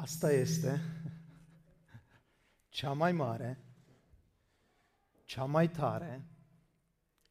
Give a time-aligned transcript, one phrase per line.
[0.00, 0.80] Asta este
[2.68, 3.58] cea mai mare,
[5.24, 6.24] cea mai tare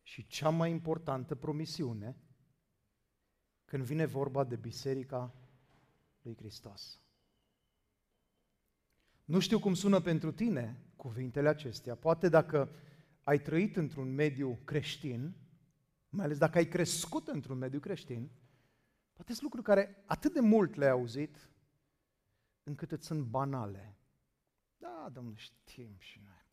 [0.02, 2.16] și cea mai importantă promisiune
[3.66, 5.34] când vine vorba de Biserica
[6.22, 7.00] lui Hristos.
[9.26, 11.96] Nu știu cum sună pentru tine cuvintele acestea.
[11.96, 12.70] Poate dacă
[13.24, 15.36] ai trăit într-un mediu creștin,
[16.10, 18.30] mai ales dacă ai crescut într-un mediu creștin,
[19.14, 21.50] poate sunt lucruri care atât de mult le-ai auzit,
[22.70, 23.98] încât îți sunt banale.
[24.78, 26.48] Da, domnule, știm și noi.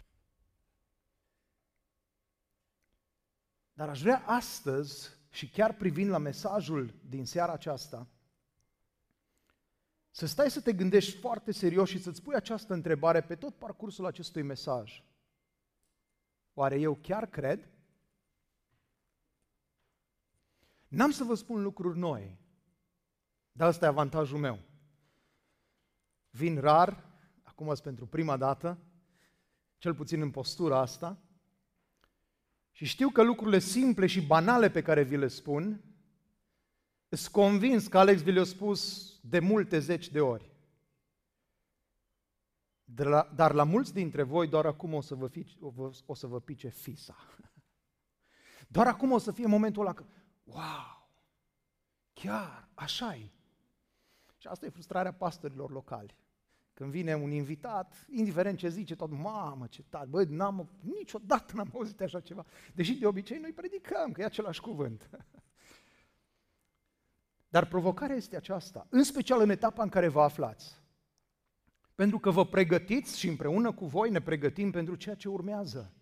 [3.73, 8.07] Dar aș vrea astăzi, și chiar privind la mesajul din seara aceasta,
[10.11, 14.07] să stai să te gândești foarte serios și să-ți pui această întrebare pe tot parcursul
[14.07, 15.05] acestui mesaj.
[16.55, 17.71] Oare eu chiar cred?
[20.89, 22.39] N-am să vă spun lucruri noi,
[23.53, 24.59] dar ăsta e avantajul meu.
[26.37, 27.05] Vin rar,
[27.43, 28.79] acum sunt pentru prima dată,
[29.79, 31.19] cel puțin în postura asta,
[32.71, 35.85] și știu că lucrurile simple și banale pe care vi le spun,
[37.09, 40.51] sunt convins că Alex vi le-a spus de multe zeci de ori.
[43.35, 45.57] Dar la mulți dintre voi doar acum o să vă, fi,
[46.07, 47.17] o să vă pice fisa.
[48.75, 50.05] Doar acum o să fie momentul ăla că,
[50.45, 51.09] wow,
[52.13, 53.31] chiar, așa e.
[54.37, 56.17] Și asta e frustrarea pastorilor locali.
[56.77, 61.71] Când vine un invitat, indiferent ce zice, tot, mamă, ce tare, băi, n-am, niciodată n-am
[61.75, 62.45] auzit așa ceva.
[62.75, 65.11] Deși de obicei noi predicăm, că e același cuvânt.
[67.55, 70.77] Dar provocarea este aceasta, în special în etapa în care vă aflați.
[71.95, 75.93] Pentru că vă pregătiți și împreună cu voi ne pregătim pentru ceea ce urmează.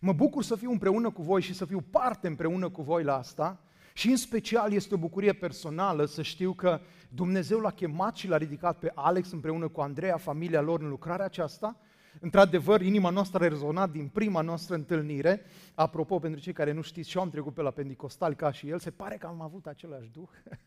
[0.00, 3.16] Mă bucur să fiu împreună cu voi și să fiu parte împreună cu voi la
[3.16, 3.60] asta
[3.92, 8.36] și în special este o bucurie personală să știu că Dumnezeu l-a chemat și l-a
[8.36, 11.80] ridicat pe Alex împreună cu Andreea, familia lor în lucrarea aceasta.
[12.20, 15.44] Într-adevăr, inima noastră a rezonat din prima noastră întâlnire.
[15.74, 18.68] Apropo, pentru cei care nu știți, și eu am trecut pe la Pentecostal ca și
[18.68, 20.28] el, se pare că am avut același duh.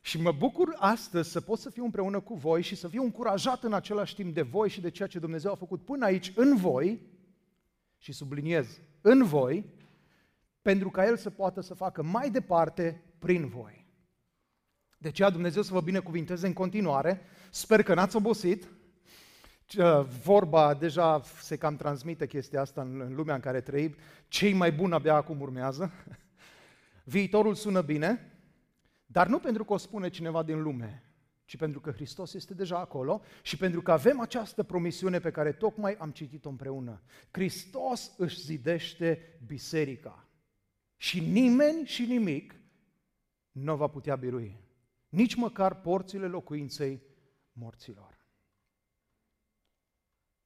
[0.00, 3.62] și mă bucur astăzi să pot să fiu împreună cu voi și să fiu încurajat
[3.62, 6.56] în același timp de voi și de ceea ce Dumnezeu a făcut până aici în
[6.56, 7.00] voi,
[7.98, 9.64] și subliniez, în voi,
[10.62, 13.86] pentru ca El să poată să facă mai departe prin voi.
[14.98, 17.20] De aceea Dumnezeu să vă binecuvinteze în continuare.
[17.50, 18.68] Sper că n-ați obosit.
[20.22, 23.94] Vorba deja se cam transmite chestia asta în lumea în care trăim.
[24.28, 25.92] Cei mai buni abia acum urmează.
[27.04, 28.32] Viitorul sună bine,
[29.06, 31.02] dar nu pentru că o spune cineva din lume,
[31.44, 35.52] ci pentru că Hristos este deja acolo și pentru că avem această promisiune pe care
[35.52, 37.02] tocmai am citit-o împreună.
[37.30, 40.26] Hristos își zidește biserica.
[41.02, 42.54] Și nimeni și nimic
[43.52, 44.60] nu va putea birui.
[45.08, 47.02] Nici măcar porțile locuinței
[47.52, 48.26] morților.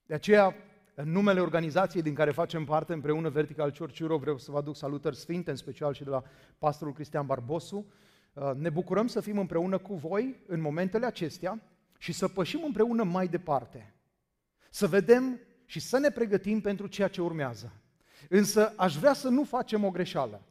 [0.06, 0.54] De aceea,
[0.94, 4.76] în numele organizației din care facem parte împreună, Vertical Church Europe, vreau să vă aduc
[4.76, 6.22] salutări sfinte, în special și de la
[6.58, 7.92] pastorul Cristian Barbosu.
[8.32, 11.62] Uh, ne bucurăm să fim împreună cu voi în momentele acestea
[11.98, 13.94] și să pășim împreună mai departe.
[14.70, 17.72] Să vedem și să ne pregătim pentru ceea ce urmează.
[18.28, 20.42] Însă aș vrea să nu facem o greșeală.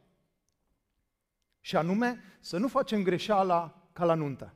[1.60, 4.54] Și anume, să nu facem greșeala ca la nuntă.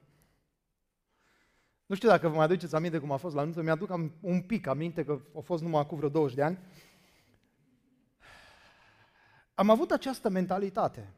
[1.86, 3.90] Nu știu dacă vă mai aduceți aminte cum a fost la nuntă, mi-aduc
[4.20, 6.58] un pic aminte că a fost numai acum vreo 20 de ani.
[9.54, 11.12] Am avut această mentalitate.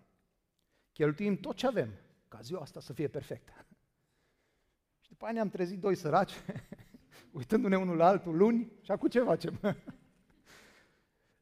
[0.93, 1.89] Cheltuim tot ce avem
[2.29, 3.53] ca ziua asta să fie perfectă.
[5.01, 6.33] Și după aia ne-am trezit doi săraci,
[7.39, 9.61] uitându-ne unul la altul luni și acum ce facem?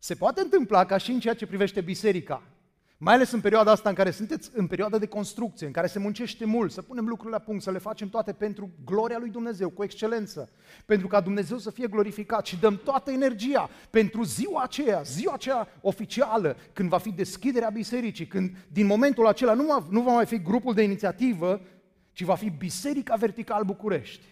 [0.03, 2.43] Se poate întâmpla ca și în ceea ce privește biserica,
[3.03, 5.99] mai ales în perioada asta în care sunteți în perioada de construcție, în care se
[5.99, 9.71] muncește mult, să punem lucrurile la punct, să le facem toate pentru gloria lui Dumnezeu,
[9.71, 10.51] cu excelență,
[10.87, 15.69] pentru ca Dumnezeu să fie glorificat și dăm toată energia pentru ziua aceea, ziua aceea
[15.81, 20.27] oficială, când va fi deschiderea bisericii, când din momentul acela nu, va, nu va mai
[20.27, 21.61] fi grupul de inițiativă,
[22.13, 24.25] ci va fi Biserica Vertical București.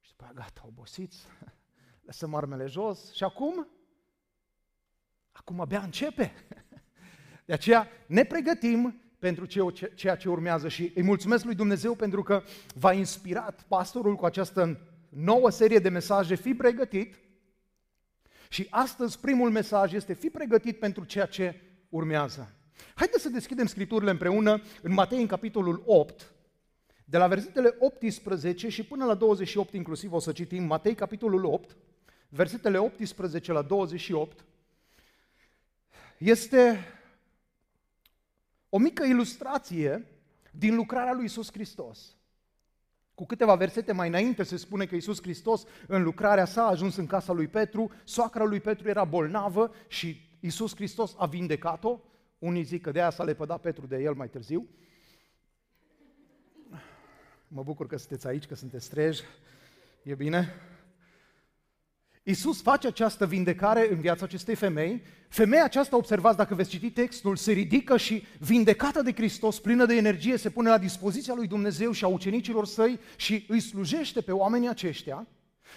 [0.00, 1.26] Și după aia, gata, obosiți,
[2.06, 3.66] lăsăm armele jos și acum?
[5.48, 6.32] Acum abia începe.
[7.46, 9.44] De aceea ne pregătim pentru
[9.94, 12.42] ceea ce urmează și îi mulțumesc lui Dumnezeu pentru că
[12.74, 17.18] v-a inspirat pastorul cu această nouă serie de mesaje, fi pregătit.
[18.48, 22.54] Și astăzi primul mesaj este fi pregătit pentru ceea ce urmează.
[22.94, 26.32] Haideți să deschidem scripturile împreună în Matei, în capitolul 8,
[27.04, 31.76] de la versetele 18 și până la 28 inclusiv o să citim Matei, capitolul 8,
[32.28, 34.46] versetele 18 la 28.
[36.18, 36.84] Este
[38.68, 40.06] o mică ilustrație
[40.50, 42.16] din lucrarea lui Isus Hristos.
[43.14, 46.96] Cu câteva versete mai înainte se spune că Iisus Hristos în lucrarea sa a ajuns
[46.96, 52.00] în casa lui Petru, soacra lui Petru era bolnavă și Iisus Hristos a vindecat-o.
[52.38, 54.68] Unii zic că de aia s-a lepădat Petru de el mai târziu.
[57.48, 59.22] Mă bucur că sunteți aici, că sunteți treji.
[60.02, 60.54] E bine?
[62.28, 65.02] Iisus face această vindecare în viața acestei femei.
[65.28, 69.94] Femeia aceasta, observați dacă veți citi textul, se ridică și vindecată de Hristos, plină de
[69.94, 74.32] energie, se pune la dispoziția lui Dumnezeu și a ucenicilor săi și îi slujește pe
[74.32, 75.26] oamenii aceștia.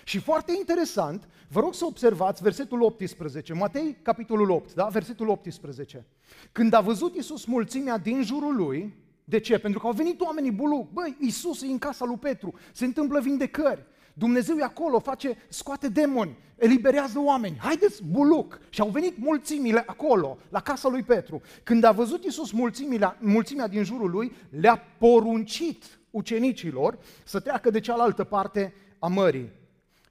[0.04, 4.86] Și foarte interesant, vă rog să observați versetul 18, Matei, capitolul 8, da?
[4.86, 6.06] versetul 18.
[6.52, 8.94] Când a văzut Iisus mulțimea din jurul lui,
[9.24, 9.58] de ce?
[9.58, 10.92] Pentru că au venit oamenii buluc.
[10.92, 13.86] Băi, Iisus e în casa lui Petru, se întâmplă vindecări.
[14.14, 17.58] Dumnezeu e acolo, face, scoate demoni, eliberează oameni.
[17.58, 18.60] Haideți, buluc!
[18.70, 21.42] Și au venit mulțimile acolo, la casa lui Petru.
[21.64, 27.80] Când a văzut Iisus mulțimile, mulțimea din jurul lui, le-a poruncit ucenicilor să treacă de
[27.80, 29.52] cealaltă parte a mării.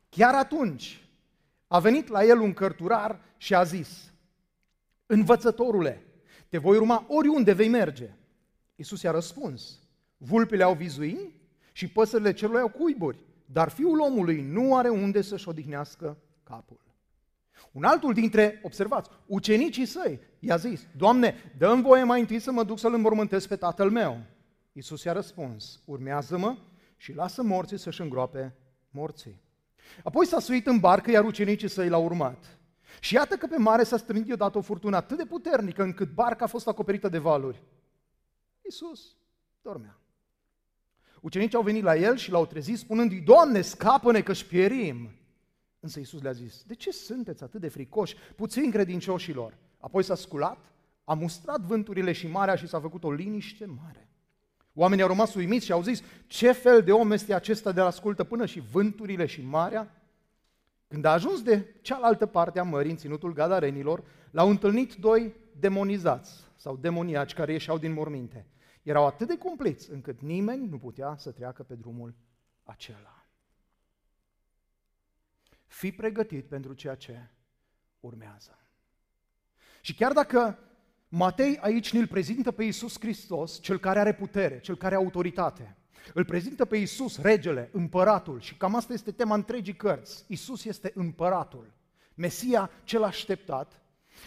[0.09, 1.09] Chiar atunci
[1.67, 4.13] a venit la el un cărturar și a zis,
[5.07, 6.05] Învățătorule,
[6.49, 8.11] te voi urma oriunde vei merge.
[8.77, 9.79] Iisus i-a răspuns,
[10.17, 11.35] vulpile au vizui
[11.73, 13.19] și păsările cerului au cuiburi,
[13.53, 16.81] dar fiul omului nu are unde să-și odihnească capul.
[17.73, 22.63] Un altul dintre, observați, ucenicii săi i-a zis, Doamne, dă-mi voie mai întâi să mă
[22.63, 24.21] duc să-l înmormântez pe tatăl meu.
[24.73, 26.57] Iisus i-a răspuns, urmează-mă
[26.97, 28.55] și lasă morții să-și îngroape
[28.91, 29.41] morții.
[30.05, 32.59] Apoi s-a suit în barcă, iar ucenicii săi l-au urmat.
[33.01, 36.45] Și iată că pe mare s-a strânit deodată o furtună atât de puternică încât barca
[36.45, 37.63] a fost acoperită de valuri.
[38.63, 39.17] Iisus
[39.63, 40.00] dormea.
[41.21, 45.11] Ucenicii au venit la el și l-au trezit spunându-i, Doamne, scapă-ne că pierim.
[45.81, 49.57] Însă Iisus le-a zis, de ce sunteți atât de fricoși, puțin credincioșilor?
[49.79, 50.59] Apoi s-a sculat,
[51.05, 54.09] a mustrat vânturile și marea și s-a făcut o liniște mare.
[54.75, 58.25] Oamenii au rămas uimiți și au zis, ce fel de om este acesta de ascultă
[58.25, 59.95] până și vânturile și marea?
[60.89, 66.33] Când a ajuns de cealaltă parte a mării, în ținutul Gadarenilor, l-au întâlnit doi demonizați
[66.57, 68.47] sau demoniaci care ieșeau din morminte.
[68.83, 72.15] Erau atât de cumpliți încât nimeni nu putea să treacă pe drumul
[72.63, 73.25] acela.
[75.67, 77.29] Fii pregătit pentru ceea ce
[78.01, 78.59] urmează.
[79.81, 80.59] Și chiar dacă
[81.09, 85.77] Matei aici ne-l prezintă pe Iisus Hristos, cel care are putere, cel care are autoritate.
[86.15, 90.25] Îl prezintă pe Iisus, regele, împăratul și cam asta este tema întregii cărți.
[90.27, 91.73] Iisus este împăratul,
[92.15, 93.81] Mesia cel așteptat.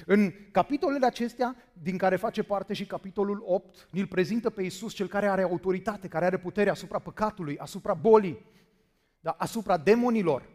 [0.06, 5.08] În capitolele acestea, din care face parte și capitolul 8, ne-l prezintă pe Iisus, cel
[5.08, 8.46] care are autoritate, care are putere asupra păcatului, asupra bolii,
[9.20, 10.50] da, asupra demonilor.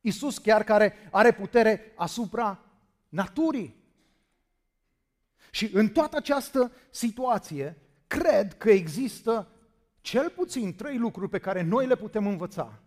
[0.00, 2.64] Iisus chiar care are putere asupra
[3.08, 3.78] naturii.
[5.50, 7.76] Și în toată această situație,
[8.06, 9.48] cred că există
[10.00, 12.82] cel puțin trei lucruri pe care noi le putem învăța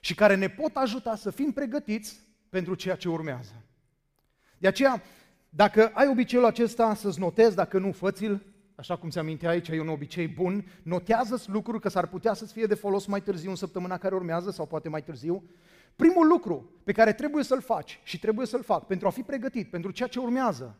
[0.00, 3.52] și care ne pot ajuta să fim pregătiți pentru ceea ce urmează.
[4.58, 5.02] De aceea,
[5.48, 8.12] dacă ai obiceiul acesta să-ți notezi, dacă nu, fă
[8.78, 12.52] așa cum se amintea aici, e un obicei bun, notează-ți lucruri că s-ar putea să-ți
[12.52, 15.42] fie de folos mai târziu, în săptămâna care urmează sau poate mai târziu.
[15.96, 19.70] Primul lucru pe care trebuie să-l faci și trebuie să-l fac pentru a fi pregătit
[19.70, 20.76] pentru ceea ce urmează,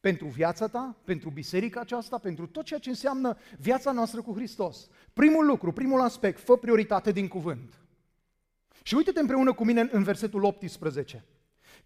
[0.00, 4.88] pentru viața ta, pentru biserica aceasta, pentru tot ceea ce înseamnă viața noastră cu Hristos.
[5.12, 7.74] Primul lucru, primul aspect, fă prioritate din cuvânt.
[8.82, 11.24] Și uite-te împreună cu mine în versetul 18.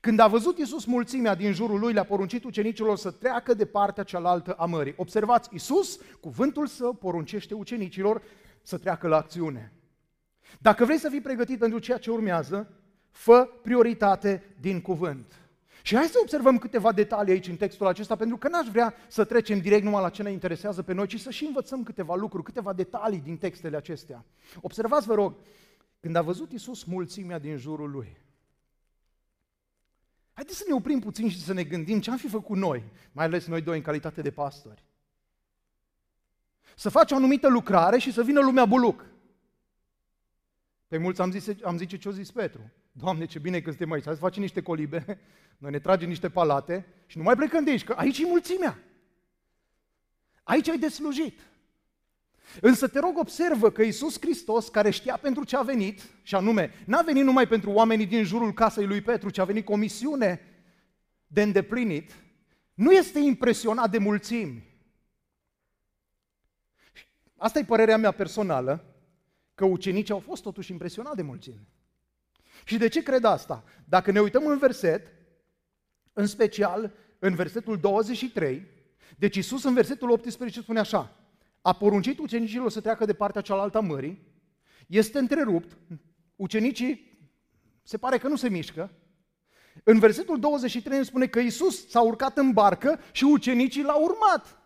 [0.01, 4.03] Când a văzut Iisus mulțimea din jurul lui, le-a poruncit ucenicilor să treacă de partea
[4.03, 4.95] cealaltă a mării.
[4.97, 8.23] Observați, Iisus, cuvântul său, poruncește ucenicilor
[8.63, 9.73] să treacă la acțiune.
[10.59, 12.71] Dacă vrei să fii pregătit pentru ceea ce urmează,
[13.11, 15.41] fă prioritate din cuvânt.
[15.83, 19.25] Și hai să observăm câteva detalii aici în textul acesta, pentru că n-aș vrea să
[19.25, 22.45] trecem direct numai la ce ne interesează pe noi, ci să și învățăm câteva lucruri,
[22.45, 24.25] câteva detalii din textele acestea.
[24.61, 25.35] Observați, vă rog,
[26.01, 28.17] când a văzut Iisus mulțimea din jurul lui,
[30.37, 33.25] Haideți să ne oprim puțin și să ne gândim ce am fi făcut noi, mai
[33.25, 34.85] ales noi doi în calitate de pastori.
[36.75, 39.07] Să faci o anumită lucrare și să vină lumea buluc.
[40.87, 42.73] Pe mulți am, zis, am zice ce o zis Petru.
[42.93, 45.05] Doamne, ce bine că suntem aici, hai să facem niște colibe,
[45.59, 48.79] noi ne tragem niște palate și nu mai plecăm de aici, că aici e mulțimea.
[50.43, 51.41] Aici ai de slujit.
[52.61, 56.73] Însă te rog, observă că Iisus Hristos, care știa pentru ce a venit, și anume,
[56.87, 59.77] n-a venit numai pentru oamenii din jurul casei lui Petru, ci a venit cu o
[59.77, 60.41] misiune
[61.27, 62.13] de îndeplinit,
[62.75, 64.65] nu este impresionat de mulțimi.
[67.37, 68.85] Asta e părerea mea personală,
[69.55, 71.69] că ucenicii au fost totuși impresionați de mulțimi.
[72.65, 73.65] Și de ce cred asta?
[73.85, 75.13] Dacă ne uităm în verset,
[76.13, 78.67] în special în versetul 23,
[79.19, 81.17] deci Iisus în versetul 18 spune așa,
[81.67, 84.23] a poruncit ucenicilor să treacă de partea cealaltă a mării,
[84.87, 85.79] este întrerupt,
[86.37, 87.19] ucenicii
[87.83, 88.91] se pare că nu se mișcă.
[89.85, 94.59] În versetul 23 ne spune că Isus s-a urcat în barcă și ucenicii l-au urmat.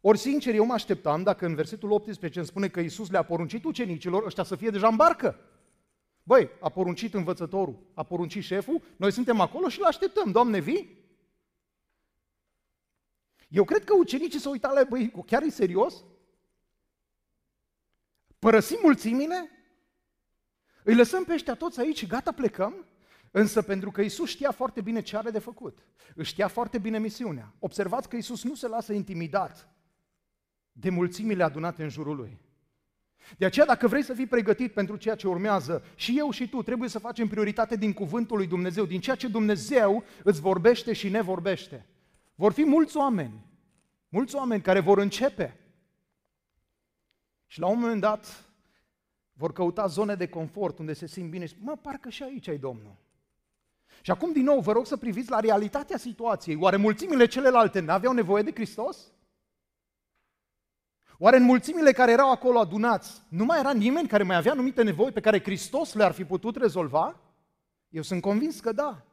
[0.00, 3.64] Ori sincer, eu mă așteptam dacă în versetul 18 îmi spune că Isus le-a poruncit
[3.64, 5.38] ucenicilor ăștia să fie deja în barcă.
[6.22, 10.30] Băi, a poruncit învățătorul, a poruncit șeful, noi suntem acolo și îl așteptăm.
[10.30, 10.99] Doamne, vii?
[13.50, 16.04] Eu cred că ucenicii s-au uitat la băi, chiar e serios?
[18.38, 19.50] Părăsim mulțimile?
[20.82, 22.84] Îi lăsăm pe ăștia toți aici și gata, plecăm?
[23.30, 25.78] Însă pentru că Isus știa foarte bine ce are de făcut,
[26.14, 27.54] își știa foarte bine misiunea.
[27.58, 29.68] Observați că Isus nu se lasă intimidat
[30.72, 32.38] de mulțimile adunate în jurul lui.
[33.38, 36.62] De aceea, dacă vrei să fii pregătit pentru ceea ce urmează, și eu și tu
[36.62, 41.08] trebuie să facem prioritate din cuvântul lui Dumnezeu, din ceea ce Dumnezeu îți vorbește și
[41.08, 41.86] ne vorbește.
[42.40, 43.46] Vor fi mulți oameni,
[44.08, 45.60] mulți oameni care vor începe
[47.46, 48.44] și la un moment dat
[49.32, 52.58] vor căuta zone de confort unde se simt bine și mă, parcă și aici ai
[52.58, 52.96] Domnul.
[54.02, 56.56] Și acum, din nou, vă rog să priviți la realitatea situației.
[56.56, 59.12] Oare mulțimile celelalte n-aveau nevoie de Hristos?
[61.18, 64.82] Oare în mulțimile care erau acolo adunați, nu mai era nimeni care mai avea anumite
[64.82, 67.20] nevoi pe care Hristos le-ar fi putut rezolva?
[67.88, 69.04] Eu sunt convins că da.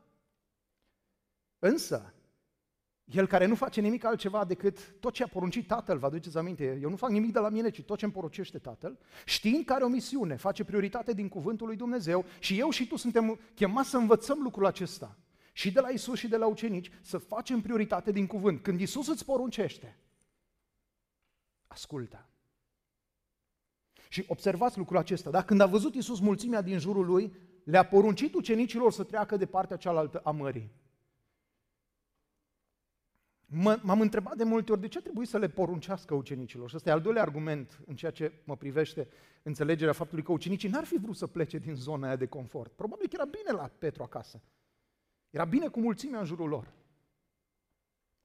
[1.60, 2.12] Însă,
[3.12, 6.80] el care nu face nimic altceva decât tot ce a poruncit Tatăl, vă aduceți aminte,
[6.82, 9.74] eu nu fac nimic de la mine, ci tot ce îmi poruncește Tatăl, știind că
[9.74, 13.90] are o misiune, face prioritate din cuvântul lui Dumnezeu și eu și tu suntem chemați
[13.90, 15.18] să învățăm lucrul acesta.
[15.54, 18.62] Și de la Isus și de la ucenici, să facem prioritate din cuvânt.
[18.62, 19.98] Când Isus îți poruncește,
[21.68, 22.30] ascultă.
[24.10, 25.44] Și observați lucrul acesta, da?
[25.44, 29.78] Când a văzut Isus mulțimea din jurul lui, le-a poruncit ucenicilor să treacă de partea
[29.78, 30.72] cealaltă a mării.
[33.82, 36.70] M-am întrebat de multe ori de ce trebuie să le poruncească ucenicilor.
[36.70, 39.08] Și ăsta e al doilea argument în ceea ce mă privește
[39.44, 42.72] înțelegerea faptului că ucenicii n-ar fi vrut să plece din zona aia de confort.
[42.72, 44.42] Probabil că era bine la Petru acasă.
[45.30, 46.74] Era bine cu mulțimea în jurul lor.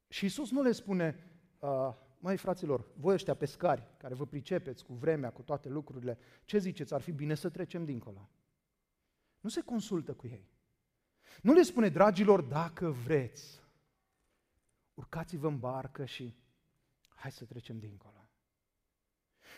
[0.08, 1.26] Și Isus nu le spune,
[1.58, 6.58] uh, mai fraților, voi ăștia pescari, care vă pricepeți cu vremea, cu toate lucrurile, ce
[6.58, 8.28] ziceți, ar fi bine să trecem dincolo?
[9.40, 10.48] Nu se consultă cu ei.
[11.42, 13.61] Nu le spune, dragilor, dacă vreți,
[14.94, 16.34] urcați-vă în barcă și
[17.14, 18.22] hai să trecem dincolo.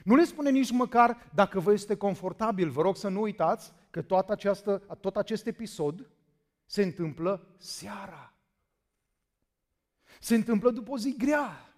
[0.05, 2.71] Nu le spune nici măcar dacă vă este confortabil.
[2.71, 6.11] Vă rog să nu uitați că tot, această, tot acest episod
[6.67, 8.35] se întâmplă seara.
[10.21, 11.75] Se întâmplă după o zi grea.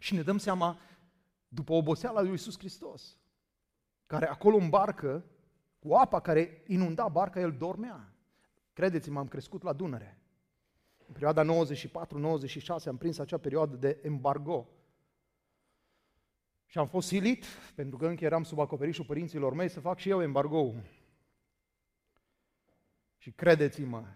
[0.00, 0.78] Și ne dăm seama
[1.48, 3.16] după oboseala lui Iisus Hristos,
[4.06, 5.24] care acolo în barcă,
[5.78, 8.12] cu apa care inunda barca, el dormea.
[8.72, 10.18] Credeți-mă, am crescut la Dunăre.
[11.08, 14.68] În perioada 94-96 am prins acea perioadă de embargo.
[16.66, 20.08] Și am fost silit, pentru că încă eram sub acoperișul părinților mei, să fac și
[20.08, 20.74] eu embargo.
[23.16, 24.06] Și credeți-mă,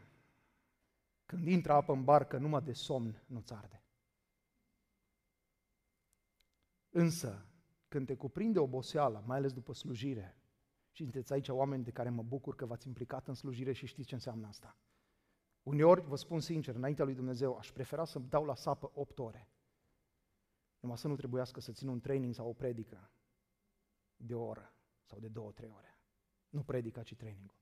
[1.26, 3.84] când intră apă în barcă, numai de somn nu-ți arde.
[6.90, 7.46] Însă,
[7.88, 10.36] când te cuprinde oboseala, mai ales după slujire,
[10.90, 14.08] și sunteți aici oameni de care mă bucur că v-ați implicat în slujire și știți
[14.08, 14.76] ce înseamnă asta.
[15.62, 19.48] Uneori, vă spun sincer, înaintea lui Dumnezeu, aș prefera să dau la sapă 8 ore.
[20.80, 23.10] Numai să nu trebuiască să țin un training sau o predică
[24.16, 25.98] de o oră sau de două, trei ore.
[26.48, 27.56] Nu predica, ci trainingul.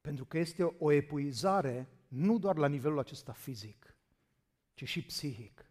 [0.00, 3.96] Pentru că este o epuizare nu doar la nivelul acesta fizic,
[4.74, 5.70] ci și psihic.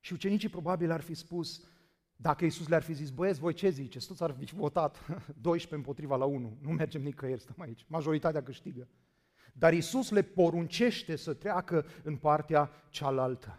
[0.00, 1.64] Și ucenicii probabil ar fi spus,
[2.22, 4.06] dacă Iisus le-ar fi zis, băieți, voi ce ziceți?
[4.06, 5.06] Toți ar fi votat
[5.40, 6.56] 12 împotriva la 1.
[6.60, 7.84] Nu mergem nicăieri, stăm aici.
[7.88, 8.88] Majoritatea câștigă.
[9.52, 13.58] Dar Iisus le poruncește să treacă în partea cealaltă.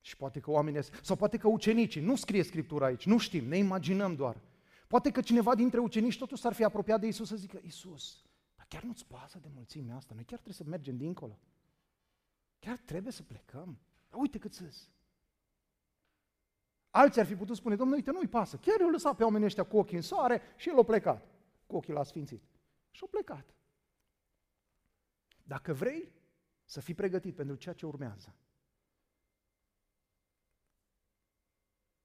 [0.00, 3.56] Și poate că oamenii, sau poate că ucenicii, nu scrie Scriptura aici, nu știm, ne
[3.56, 4.40] imaginăm doar.
[4.86, 8.24] Poate că cineva dintre ucenici totuși s-ar fi apropiat de Iisus să zică, Iisus,
[8.56, 11.38] dar chiar nu-ți pasă de mulțimea asta, noi chiar trebuie să mergem dincolo.
[12.58, 13.78] Chiar trebuie să plecăm.
[14.10, 14.72] Dar uite cât sunt.
[16.96, 18.56] Alții ar fi putut spune, domnule, uite, nu-i pasă.
[18.56, 21.26] Chiar i-a lăsat pe oamenii ăștia cu ochii în soare și el a plecat.
[21.66, 22.42] Cu ochii la sfințit.
[22.90, 23.54] Și a plecat.
[25.42, 26.12] Dacă vrei
[26.64, 28.36] să fii pregătit pentru ceea ce urmează,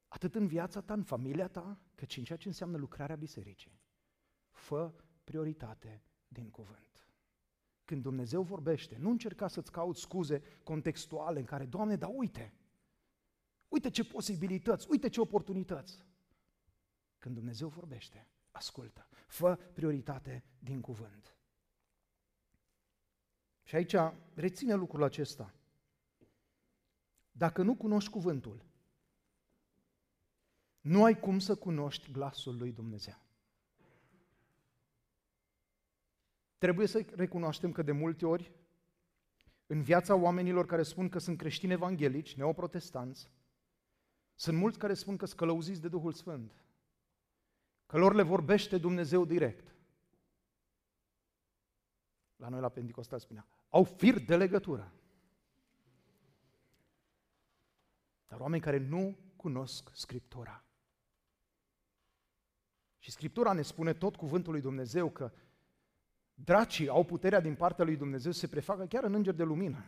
[0.08, 3.80] atât în viața ta, în familia ta, cât și în ceea ce înseamnă lucrarea bisericii,
[4.52, 4.94] fă
[5.24, 7.08] prioritate din cuvânt.
[7.86, 12.54] Când Dumnezeu vorbește, nu încerca să-ți cauți scuze contextuale în care, Doamne, dar uite,
[13.70, 16.06] Uite ce posibilități, uite ce oportunități.
[17.18, 21.36] Când Dumnezeu vorbește, ascultă, fă prioritate din cuvânt.
[23.64, 23.96] Și aici
[24.34, 25.54] reține lucrul acesta.
[27.32, 28.66] Dacă nu cunoști cuvântul,
[30.82, 33.22] nu ai cum să cunoști glasul lui Dumnezeu.
[36.58, 38.52] Trebuie să recunoaștem că de multe ori,
[39.68, 43.32] în viața oamenilor care spun că sunt creștini evanghelici, neoprotestanți,
[44.40, 46.64] sunt mulți care spun că sunt călăuziți de Duhul Sfânt,
[47.86, 49.76] că lor le vorbește Dumnezeu direct.
[52.36, 54.94] La noi la Pentecostal spunea, au fir de legătură.
[58.28, 60.64] Dar oameni care nu cunosc Scriptura.
[62.98, 65.32] Și Scriptura ne spune tot cuvântul lui Dumnezeu că
[66.34, 69.86] dracii au puterea din partea lui Dumnezeu să se prefacă chiar în înger de lumină.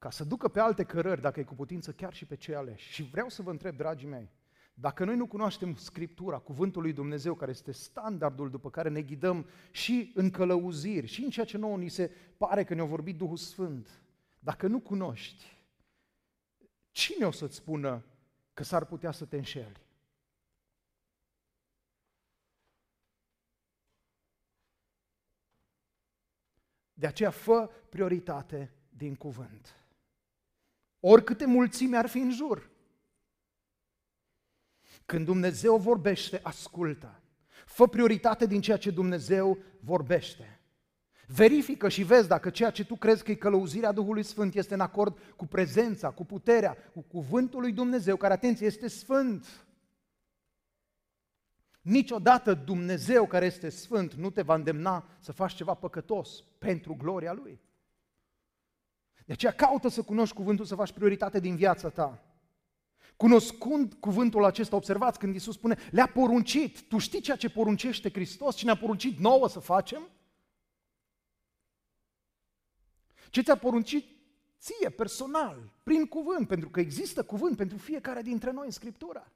[0.00, 2.92] Ca să ducă pe alte cărări, dacă e cu putință, chiar și pe cei aleși.
[2.92, 4.30] Și vreau să vă întreb, dragii mei,
[4.74, 9.46] dacă noi nu cunoaștem Scriptura, cuvântul lui Dumnezeu, care este standardul după care ne ghidăm
[9.70, 13.36] și în călăuziri, și în ceea ce nouă ni se pare că ne-a vorbit Duhul
[13.36, 14.02] Sfânt,
[14.38, 15.56] dacă nu cunoști,
[16.90, 18.04] cine o să-ți spună
[18.54, 19.82] că s-ar putea să te înșeli?
[26.92, 29.79] De aceea fă prioritate din cuvânt.
[31.00, 32.70] Oricâte mulțime ar fi în jur.
[35.06, 37.20] Când Dumnezeu vorbește, ascultă.
[37.66, 40.60] Fă prioritate din ceea ce Dumnezeu vorbește.
[41.26, 44.80] Verifică și vezi dacă ceea ce tu crezi că e călăuzirea Duhului Sfânt este în
[44.80, 49.66] acord cu prezența, cu puterea, cu cuvântul lui Dumnezeu, care, atenție, este sfânt.
[51.80, 57.32] Niciodată Dumnezeu care este sfânt nu te va îndemna să faci ceva păcătos pentru gloria
[57.32, 57.60] Lui.
[59.30, 62.22] De aceea caută să cunoști cuvântul, să faci prioritate din viața ta.
[63.16, 66.80] Cunoscând cuvântul acesta, observați când Iisus spune, le-a poruncit.
[66.80, 68.56] Tu știi ceea ce poruncește Hristos?
[68.56, 70.08] Ce ne-a poruncit nouă să facem?
[73.28, 74.06] Ce ți-a poruncit
[74.58, 79.32] ție, personal, prin cuvânt, pentru că există cuvânt pentru fiecare dintre noi în Scriptură.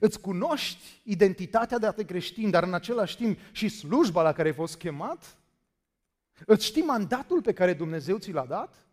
[0.00, 4.48] Îți cunoști identitatea de a te creștin, dar în același timp și slujba la care
[4.48, 5.38] ai fost chemat?
[6.46, 8.84] Îți știi mandatul pe care Dumnezeu ți l-a dat?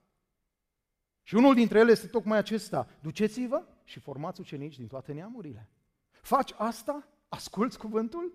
[1.27, 2.87] Și unul dintre ele este tocmai acesta.
[3.01, 5.69] Duceți-vă și formați ucenici din toate neamurile.
[6.21, 7.07] Faci asta?
[7.27, 8.33] Asculți cuvântul?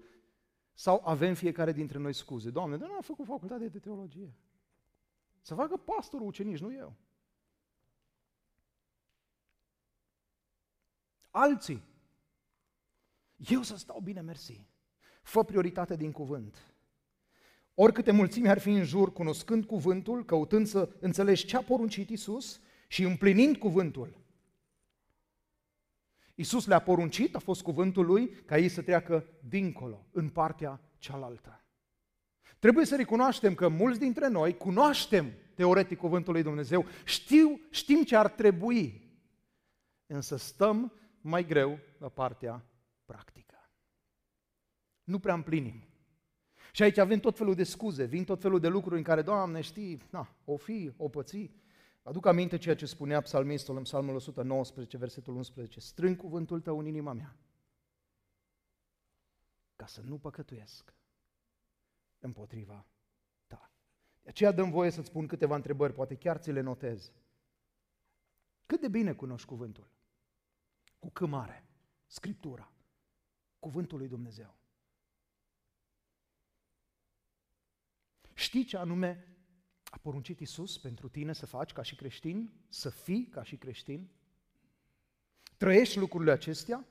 [0.74, 2.50] Sau avem fiecare dintre noi scuze?
[2.50, 4.34] Doamne, dar nu am făcut facultate de teologie.
[5.40, 6.94] Să facă pastorul ucenici, nu eu.
[11.30, 11.82] Alții
[13.36, 14.66] eu să stau bine, mersi.
[15.22, 16.74] Fă prioritate din cuvânt.
[17.74, 22.60] Oricâte mulțimi ar fi în jur, cunoscând cuvântul, căutând să înțelegi ce a poruncit Isus
[22.92, 24.20] și împlinind cuvântul.
[26.34, 31.64] Isus le-a poruncit, a fost cuvântul lui, ca ei să treacă dincolo, în partea cealaltă.
[32.58, 38.16] Trebuie să recunoaștem că mulți dintre noi cunoaștem teoretic cuvântul lui Dumnezeu, știu, știm ce
[38.16, 39.10] ar trebui,
[40.06, 42.64] însă stăm mai greu la partea
[43.04, 43.70] practică.
[45.04, 45.84] Nu prea împlinim.
[46.72, 49.60] Și aici avem tot felul de scuze, vin tot felul de lucruri în care, Doamne,
[49.60, 51.50] știi, na, o fi, o păți.
[52.02, 55.80] Aduc aminte ceea ce spunea psalmistul în psalmul 119, versetul 11.
[55.80, 57.36] Strâng cuvântul tău în inima mea,
[59.76, 60.94] ca să nu păcătuiesc
[62.18, 62.86] împotriva
[63.46, 63.70] ta.
[64.22, 67.12] De aceea dăm voie să-ți spun câteva întrebări, poate chiar ți le notez.
[68.66, 69.90] Cât de bine cunoști cuvântul?
[70.98, 71.66] Cu cât mare?
[72.06, 72.72] Scriptura
[73.58, 74.56] cuvântul lui Dumnezeu.
[78.34, 79.31] Știi ce anume
[79.92, 82.52] a poruncit Isus pentru tine să faci ca și creștin?
[82.68, 84.10] Să fii ca și creștin?
[85.56, 86.86] Trăiești lucrurile acestea?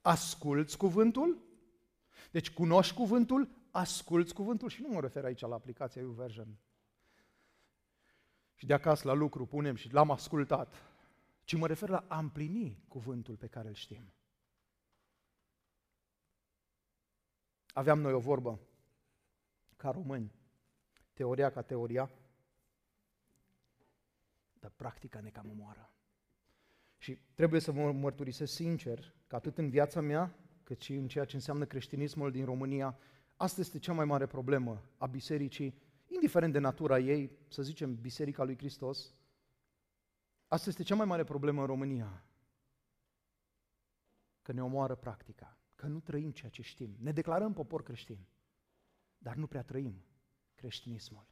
[0.00, 1.42] Asculți cuvântul?
[2.30, 6.58] Deci cunoști cuvântul, asculți cuvântul și nu mă refer aici la aplicația YouVersion.
[8.54, 10.74] Și de acasă la lucru punem și l-am ascultat
[11.44, 14.12] ci mă refer la a împlini cuvântul pe care îl știm.
[17.72, 18.60] Aveam noi o vorbă
[19.80, 20.34] ca români,
[21.12, 22.10] teoria ca teoria,
[24.60, 25.90] dar practica ne cam omoară.
[26.98, 31.24] Și trebuie să vă mărturisesc sincer că atât în viața mea, cât și în ceea
[31.24, 32.98] ce înseamnă creștinismul din România,
[33.36, 38.44] asta este cea mai mare problemă a bisericii, indiferent de natura ei, să zicem Biserica
[38.44, 39.14] lui Hristos,
[40.48, 42.24] Asta este cea mai mare problemă în România.
[44.42, 46.96] Că ne omoară practica, că nu trăim ceea ce știm.
[46.98, 48.18] Ne declarăm popor creștin,
[49.22, 50.04] dar nu prea trăim
[50.54, 51.26] creștinismul.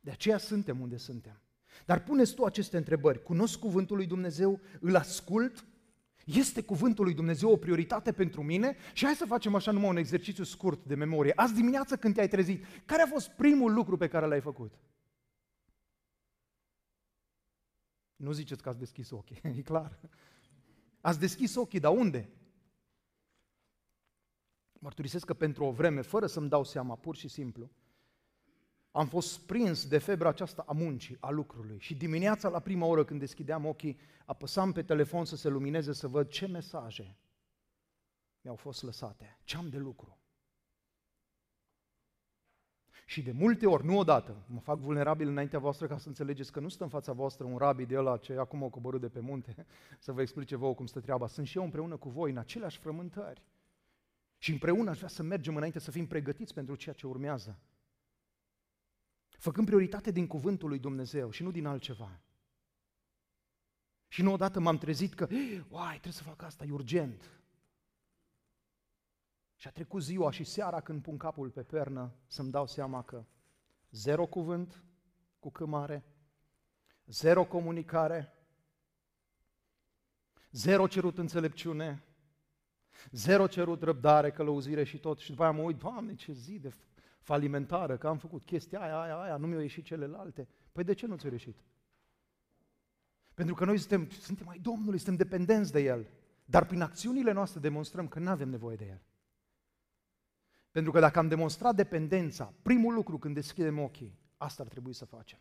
[0.00, 1.40] De aceea suntem unde suntem.
[1.84, 3.22] Dar puneți tu aceste întrebări.
[3.22, 4.60] Cunosc cuvântul lui Dumnezeu?
[4.80, 5.66] Îl ascult?
[6.24, 8.76] Este cuvântul lui Dumnezeu o prioritate pentru mine?
[8.92, 11.32] Și hai să facem așa numai un exercițiu scurt de memorie.
[11.36, 14.78] Azi dimineață când te-ai trezit, care a fost primul lucru pe care l-ai făcut?
[18.16, 20.00] Nu ziceți că ați deschis ochii, e clar.
[21.00, 22.30] Ați deschis ochii, dar unde?
[24.78, 27.70] Mărturisesc că pentru o vreme, fără să-mi dau seama, pur și simplu,
[28.90, 31.78] am fost prins de febra aceasta a muncii, a lucrului.
[31.78, 36.08] Și dimineața, la prima oră, când deschideam ochii, apăsam pe telefon să se lumineze, să
[36.08, 37.16] văd ce mesaje
[38.40, 40.18] mi-au fost lăsate, ce am de lucru.
[43.06, 46.60] Și de multe ori, nu odată, mă fac vulnerabil înaintea voastră ca să înțelegeți că
[46.60, 49.20] nu stă în fața voastră un rabi de ăla ce acum o coborât de pe
[49.20, 49.66] munte
[49.98, 51.26] să vă explice vouă cum stă treaba.
[51.26, 53.42] Sunt și eu împreună cu voi în aceleași frământări.
[54.38, 57.58] Și împreună aș vrea să mergem înainte să fim pregătiți pentru ceea ce urmează.
[59.38, 62.20] Făcând prioritate din cuvântul lui Dumnezeu și nu din altceva.
[64.08, 65.28] Și nu odată m-am trezit că,
[65.68, 67.30] uai, trebuie să fac asta, e urgent.
[69.56, 73.24] Și a trecut ziua și seara când pun capul pe pernă să-mi dau seama că
[73.90, 74.84] zero cuvânt
[75.38, 76.04] cu câmare,
[77.06, 78.34] zero comunicare,
[80.50, 82.04] zero cerut înțelepciune,
[83.10, 85.18] zero cerut răbdare, călăuzire și tot.
[85.18, 86.72] Și după aia mă uit, Doamne, ce zi de
[87.20, 90.48] falimentară, că am făcut chestia aia, aia, aia, nu mi-au ieșit celelalte.
[90.72, 91.56] Păi de ce nu ți-au ieșit?
[93.34, 96.10] Pentru că noi suntem, suntem ai Domnului, suntem dependenți de El.
[96.44, 99.02] Dar prin acțiunile noastre demonstrăm că nu avem nevoie de El.
[100.70, 105.04] Pentru că dacă am demonstrat dependența, primul lucru când deschidem ochii, asta ar trebui să
[105.04, 105.38] facem.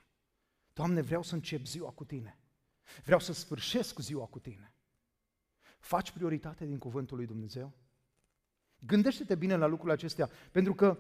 [0.74, 2.40] Doamne, vreau să încep ziua cu Tine.
[3.04, 4.75] Vreau să sfârșesc ziua cu Tine.
[5.86, 7.74] Faci prioritate din cuvântul lui Dumnezeu?
[8.80, 10.98] Gândește-te bine la lucrurile acestea, pentru că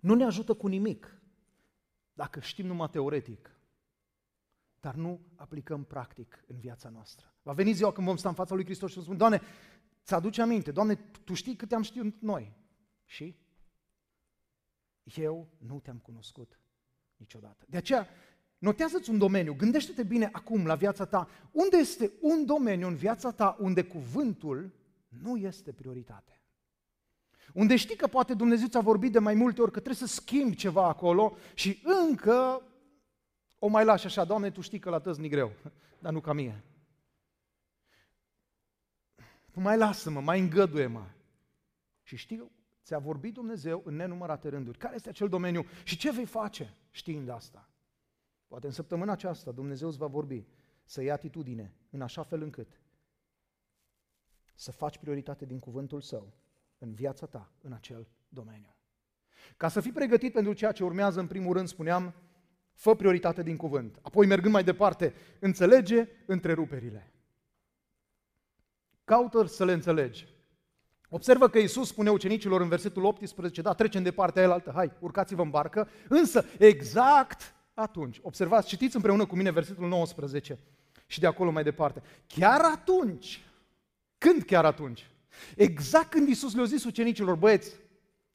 [0.00, 1.20] nu ne ajută cu nimic
[2.12, 3.50] dacă știm numai teoretic,
[4.80, 7.34] dar nu aplicăm practic în viața noastră.
[7.42, 9.40] Va veni ziua când vom sta în fața lui Hristos și să spun, Doamne,
[10.04, 12.56] ți-aduce aminte, Doamne, Tu știi câte am știut noi.
[13.04, 13.36] Și
[15.04, 16.60] eu nu te-am cunoscut
[17.16, 17.64] niciodată.
[17.68, 18.08] De aceea,
[18.62, 21.28] notează-ți un domeniu, gândește-te bine acum la viața ta.
[21.50, 24.72] Unde este un domeniu în viața ta unde cuvântul
[25.08, 26.40] nu este prioritate?
[27.52, 30.56] Unde știi că poate Dumnezeu ți-a vorbit de mai multe ori că trebuie să schimbi
[30.56, 32.62] ceva acolo și încă
[33.58, 35.52] o mai lași așa, Doamne, Tu știi că la tăți greu,
[36.02, 36.64] dar nu ca mie.
[39.52, 41.04] Mai lasă-mă, mai îngăduie-mă.
[42.02, 42.50] Și știi
[42.84, 44.78] Ți-a vorbit Dumnezeu în nenumărate rânduri.
[44.78, 47.71] Care este acel domeniu și ce vei face știind asta?
[48.52, 50.46] Poate în săptămâna aceasta Dumnezeu îți va vorbi
[50.84, 52.80] să iei atitudine în așa fel încât
[54.54, 56.32] să faci prioritate din cuvântul Său
[56.78, 58.76] în viața ta, în acel domeniu.
[59.56, 62.14] Ca să fii pregătit pentru ceea ce urmează, în primul rând, spuneam,
[62.72, 63.98] fă prioritate din cuvânt.
[64.02, 67.12] Apoi, mergând mai departe, înțelege întreruperile.
[69.04, 70.26] Caută să le înțelegi.
[71.08, 74.92] Observă că Iisus spune ucenicilor în versetul 18, da, trecem de partea aia altă, hai,
[75.00, 80.58] urcați-vă în barcă, însă exact atunci, observați, citiți împreună cu mine versetul 19
[81.06, 83.44] și de acolo mai departe, chiar atunci,
[84.18, 85.10] când chiar atunci?
[85.56, 87.74] Exact când Iisus le-a zis ucenicilor, băieți,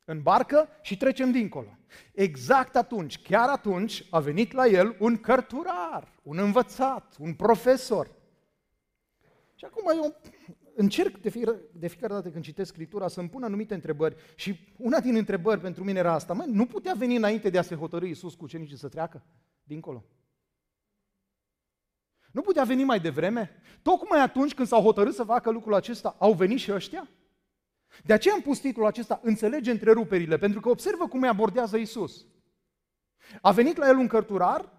[0.05, 1.77] în barcă și trecem dincolo.
[2.13, 8.11] Exact atunci, chiar atunci, a venit la el un cărturar, un învățat, un profesor.
[9.55, 10.15] Și acum eu
[10.77, 14.99] încerc de fiecare, de fiecare dată când citesc Scriptura să-mi pun anumite întrebări și una
[14.99, 18.07] din întrebări pentru mine era asta, mă, nu putea veni înainte de a se hotărâi
[18.07, 19.23] Iisus cu ucenicii să treacă
[19.63, 20.05] dincolo?
[22.31, 23.61] Nu putea veni mai devreme?
[23.81, 27.09] Tocmai atunci când s-au hotărât să facă lucrul acesta, au venit și ăștia?
[28.03, 32.25] De aceea am pus titlul acesta, Înțelege întreruperile, pentru că observă cum îi abordează Iisus.
[33.41, 34.73] A venit la el un cărturar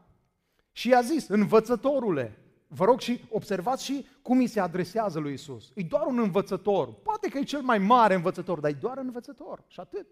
[0.73, 5.71] și i-a zis, învățătorule, Vă rog și observați și cum îi se adresează lui Isus.
[5.75, 6.95] E doar un învățător.
[6.95, 10.07] Poate că e cel mai mare învățător, dar e doar un învățător și atât.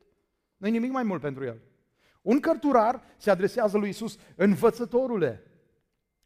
[0.57, 1.61] Nu e nimic mai mult pentru el.
[2.23, 5.43] Un cărturar se adresează lui Isus, învățătorule,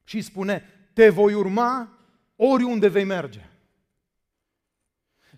[0.04, 1.98] și îi spune, te voi urma
[2.36, 3.50] oriunde vei merge.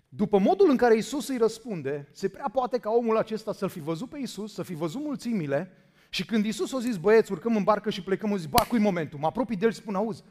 [0.09, 3.79] După modul în care Isus îi răspunde, se prea poate ca omul acesta să-l fi
[3.79, 5.71] văzut pe Isus, să fi văzut mulțimile,
[6.09, 8.75] și când Isus a zis, băieți, urcăm în barcă și plecăm, o zis, ba, cu
[8.75, 10.23] momentul, mă apropii de el și spun, auzi,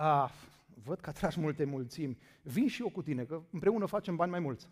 [0.00, 0.30] a,
[0.84, 4.40] văd că atragi multe mulțimi, vin și eu cu tine, că împreună facem bani mai
[4.40, 4.68] mulți.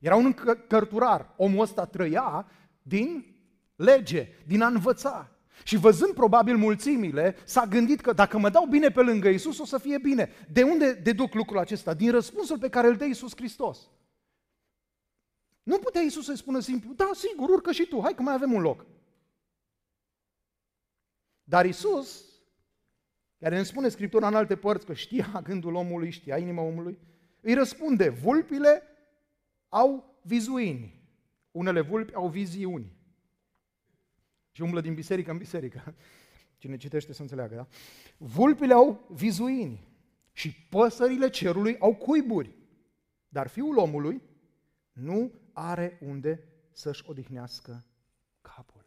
[0.00, 0.32] Era un
[0.68, 2.46] cărturar, omul ăsta trăia
[2.82, 3.36] din
[3.76, 5.30] lege, din a învăța.
[5.64, 9.64] Și văzând probabil mulțimile, s-a gândit că dacă mă dau bine pe lângă Isus, o
[9.64, 10.30] să fie bine.
[10.52, 11.94] De unde deduc lucrul acesta?
[11.94, 13.90] Din răspunsul pe care îl dă Isus Hristos.
[15.62, 18.52] Nu putea Isus să-i spună simplu, da, sigur, urcă și tu, hai că mai avem
[18.52, 18.86] un loc.
[21.44, 22.27] Dar Isus
[23.38, 26.98] care îmi spune Scriptura în alte părți că știa gândul omului, știa inima omului,
[27.40, 28.82] îi răspunde, vulpile
[29.68, 30.96] au vizuini.
[31.50, 32.96] Unele vulpi au viziuni.
[34.50, 35.94] Și umblă din biserică în biserică.
[36.58, 37.66] Cine citește să înțeleagă, da?
[38.16, 39.88] Vulpile au vizuini
[40.32, 42.54] și păsările cerului au cuiburi.
[43.28, 44.22] Dar fiul omului
[44.92, 47.84] nu are unde să-și odihnească
[48.40, 48.86] capul.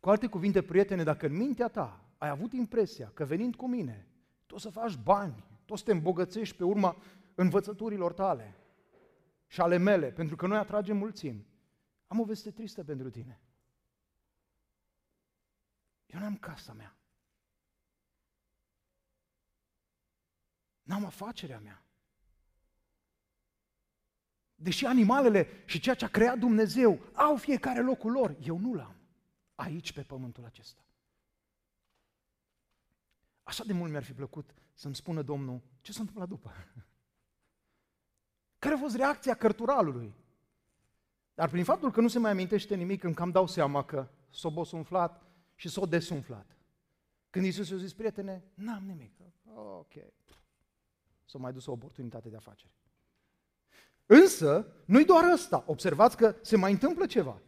[0.00, 4.08] Cu alte cuvinte, prietene, dacă în mintea ta ai avut impresia că venind cu mine,
[4.46, 7.02] tu o să faci bani, tu o să te îmbogățești pe urma
[7.34, 8.56] învățăturilor tale
[9.46, 11.46] și ale mele, pentru că noi atragem mulțimi,
[12.06, 13.40] am o veste tristă pentru tine.
[16.06, 16.96] Eu n-am casa mea.
[20.82, 21.82] N-am afacerea mea.
[24.54, 28.96] Deși animalele și ceea ce a creat Dumnezeu au fiecare locul lor, eu nu l-am
[29.54, 30.87] aici pe pământul acesta.
[33.48, 36.52] Așa de mult mi-ar fi plăcut să-mi spună Domnul ce s-a întâmplat după.
[38.58, 40.14] Care a fost reacția cărturalului?
[41.34, 44.52] Dar prin faptul că nu se mai amintește nimic, îmi cam dau seama că s-a
[44.72, 46.56] umflat și s-a desumflat.
[47.30, 49.12] Când Iisus i-a zis, prietene, n-am nimic.
[49.54, 49.92] Ok.
[51.24, 52.72] S-a mai dus o oportunitate de afacere.
[54.06, 55.64] Însă, nu-i doar ăsta.
[55.66, 57.42] Observați că se mai întâmplă ceva.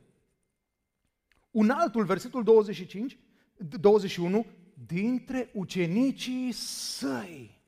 [1.50, 3.18] Un altul, versetul 25,
[3.56, 4.46] 21,
[4.90, 7.62] dintre ucenicii săi.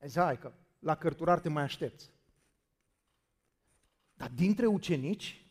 [0.00, 2.12] Zice, hai că la cărturar te mai aștepți.
[4.14, 5.46] Dar dintre ucenici,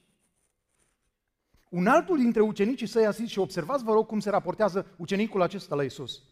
[1.69, 5.41] un altul dintre ucenicii săi a zis și observați, vă rog, cum se raportează ucenicul
[5.41, 6.23] acesta la Isus.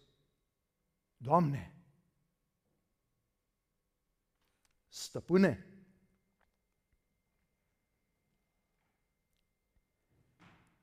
[1.17, 1.75] Doamne,
[4.88, 5.65] stăpâne,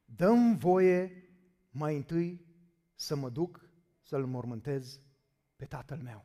[0.04, 1.28] dăm voie
[1.70, 2.46] mai întâi
[2.94, 3.67] să mă duc
[4.08, 5.00] să-l mormântez
[5.56, 6.24] pe tatăl meu.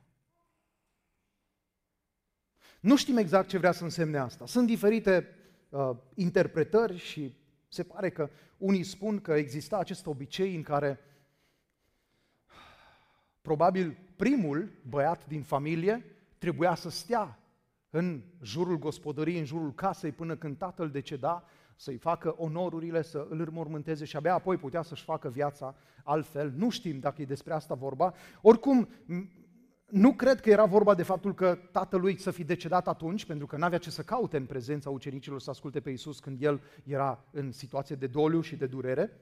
[2.80, 4.46] Nu știm exact ce vrea să însemne asta.
[4.46, 5.28] Sunt diferite
[5.70, 7.36] uh, interpretări și
[7.68, 11.00] se pare că unii spun că exista acest obicei în care
[13.42, 16.06] probabil primul băiat din familie
[16.38, 17.40] trebuia să stea
[17.90, 21.44] în jurul gospodăriei, în jurul casei, până când tatăl deceda
[21.76, 26.54] să-i facă onorurile, să îl înmormânteze și abia apoi putea să-și facă viața altfel.
[26.56, 28.14] Nu știm dacă e despre asta vorba.
[28.42, 28.90] Oricum,
[29.86, 33.58] nu cred că era vorba de faptul că tatălui să fi decedat atunci, pentru că
[33.58, 37.52] n-avea ce să caute în prezența ucenicilor să asculte pe Isus când el era în
[37.52, 39.22] situație de doliu și de durere.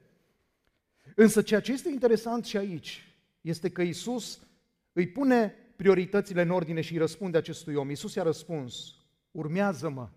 [1.15, 4.47] Însă ceea ce este interesant și aici este că Isus
[4.93, 7.89] îi pune prioritățile în ordine și îi răspunde acestui om.
[7.89, 8.95] Isus i-a răspuns,
[9.31, 10.09] urmează-mă.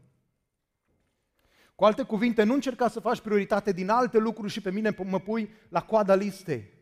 [1.74, 5.20] Cu alte cuvinte, nu încerca să faci prioritate din alte lucruri și pe mine mă
[5.20, 6.72] pui la coada listei.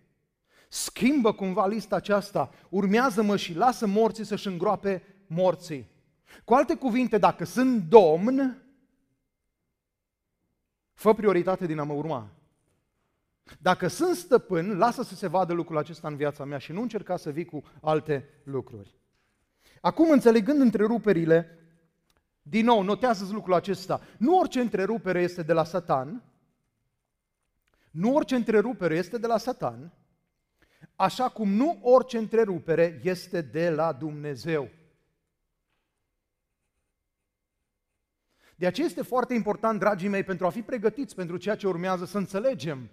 [0.68, 5.90] Schimbă cumva lista aceasta, urmează-mă și lasă morții să-și îngroape morții.
[6.44, 8.62] Cu alte cuvinte, dacă sunt domn,
[10.94, 12.31] fă prioritate din a mă urma.
[13.59, 17.16] Dacă sunt stăpân, lasă să se vadă lucrul acesta în viața mea și nu încerca
[17.16, 18.94] să vii cu alte lucruri.
[19.81, 21.62] Acum, înțelegând întreruperile
[22.42, 24.00] din nou, notează lucrul acesta.
[24.18, 26.22] Nu orice întrerupere este de la Satan,
[27.90, 29.92] nu orice întrerupere este de la Satan,
[30.96, 34.70] așa cum nu orice întrerupere este de la Dumnezeu.
[38.57, 42.05] De aceea este foarte important, dragii mei, pentru a fi pregătiți pentru ceea ce urmează,
[42.05, 42.90] să înțelegem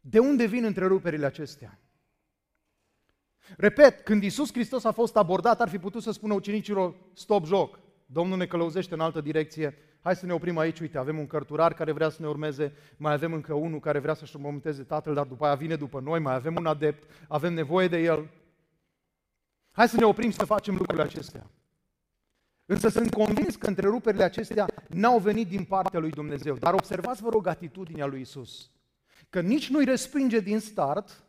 [0.00, 1.78] de unde vin întreruperile acestea.
[3.56, 7.78] Repet, când Isus Hristos a fost abordat, ar fi putut să spună ucenicilor, stop joc,
[8.06, 11.74] Domnul ne călăuzește în altă direcție, hai să ne oprim aici, uite, avem un cărturar
[11.74, 15.26] care vrea să ne urmeze, mai avem încă unul care vrea să-și momenteze tatăl, dar
[15.26, 18.30] după aia vine după noi, mai avem un adept, avem nevoie de el.
[19.70, 21.50] Hai să ne oprim să facem lucrurile acestea.
[22.66, 26.54] Însă sunt convins că întreruperile acestea n-au venit din partea lui Dumnezeu.
[26.54, 28.70] Dar observați, vă rog, atitudinea lui Isus.
[29.30, 31.24] Că nici nu-i respinge din start,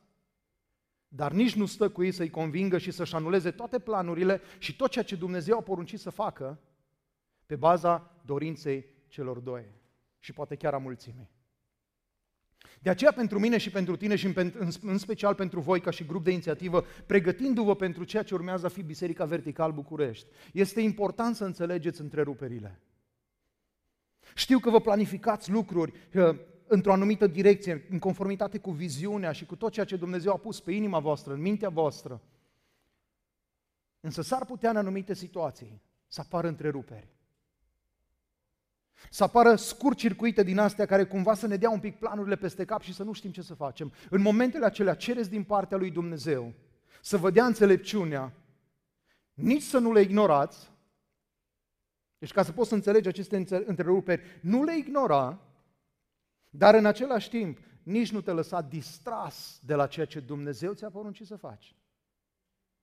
[1.08, 4.92] dar nici nu stă cu ei să-i convingă și să-și anuleze toate planurile și tot
[4.92, 6.60] ceea ce Dumnezeu a poruncit să facă
[7.46, 9.66] pe baza dorinței celor doi
[10.20, 11.30] și poate chiar a mulțimii.
[12.80, 16.06] De aceea pentru mine și pentru tine și în, în special pentru voi ca și
[16.06, 21.36] grup de inițiativă, pregătindu-vă pentru ceea ce urmează a fi Biserica Vertical București, este important
[21.36, 22.82] să înțelegeți întreruperile.
[24.36, 25.94] Știu că vă planificați lucruri,
[26.68, 30.60] într-o anumită direcție, în conformitate cu viziunea și cu tot ceea ce Dumnezeu a pus
[30.60, 32.22] pe inima voastră, în mintea voastră.
[34.00, 37.08] Însă s-ar putea în anumite situații să apară întreruperi.
[39.10, 42.82] Să apară scurt-circuite din astea care cumva să ne dea un pic planurile peste cap
[42.82, 43.92] și să nu știm ce să facem.
[44.10, 46.54] În momentele acelea cereți din partea lui Dumnezeu
[47.02, 48.34] să vă dea înțelepciunea,
[49.34, 50.72] nici să nu le ignorați,
[52.18, 55.47] deci ca să poți să înțelegi aceste întreruperi, nu le ignora,
[56.58, 60.90] dar în același timp nici nu te lăsa distras de la ceea ce Dumnezeu ți-a
[60.90, 61.76] poruncit să faci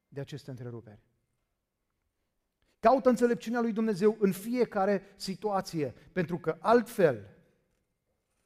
[0.09, 1.03] de aceste întreruperi.
[2.79, 7.29] Caută înțelepciunea lui Dumnezeu în fiecare situație, pentru că altfel,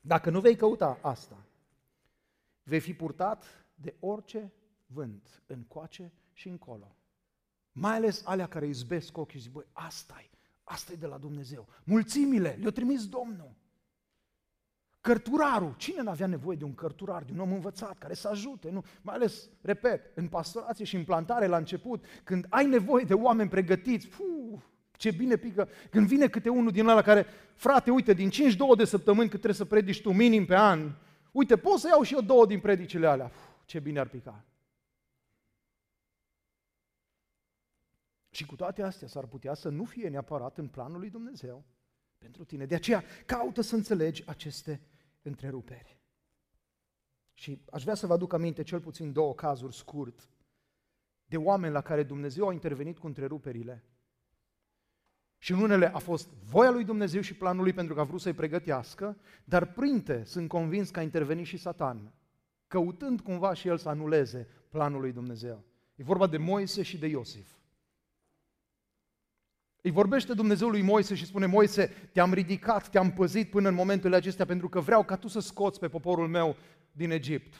[0.01, 1.47] dacă nu vei căuta asta,
[2.62, 4.53] vei fi purtat de orice
[4.87, 6.97] vânt, încoace și încolo.
[7.73, 10.31] Mai ales alea care izbesc ochii și zic, băi, asta e,
[10.62, 11.69] asta e de la Dumnezeu.
[11.85, 13.57] Mulțimile, le-a trimis Domnul.
[15.01, 18.85] Cărturarul, cine n-avea nevoie de un cărturar, de un om învățat, care să ajute, nu?
[19.03, 23.49] Mai ales, repet, în pastorație și în plantare la început, când ai nevoie de oameni
[23.49, 24.61] pregătiți, puh,
[24.93, 28.33] ce bine pică, când vine câte unul din ăla care, frate, uite, din 5-2
[28.77, 30.95] de săptămâni cât trebuie să predici tu minim pe an,
[31.33, 34.45] uite, pot să iau și eu două din predicile alea, puh, ce bine ar pica.
[38.31, 41.65] Și cu toate astea s-ar putea să nu fie neapărat în planul lui Dumnezeu
[42.19, 42.67] pentru tine.
[42.67, 44.81] De aceea caută să înțelegi aceste
[45.23, 45.99] întreruperi.
[47.33, 50.29] Și aș vrea să vă aduc aminte cel puțin două cazuri scurt
[51.25, 53.85] de oameni la care Dumnezeu a intervenit cu întreruperile.
[55.39, 58.21] Și în unele a fost voia lui Dumnezeu și planul lui pentru că a vrut
[58.21, 62.13] să-i pregătească, dar printe sunt convins că a intervenit și Satan,
[62.67, 65.65] căutând cumva și el să anuleze planul lui Dumnezeu.
[65.95, 67.58] E vorba de Moise și de Iosif.
[69.83, 74.14] Îi vorbește Dumnezeu lui Moise și spune, Moise, te-am ridicat, te-am păzit până în momentul
[74.14, 76.57] acestea pentru că vreau ca tu să scoți pe poporul meu
[76.93, 77.55] din Egipt.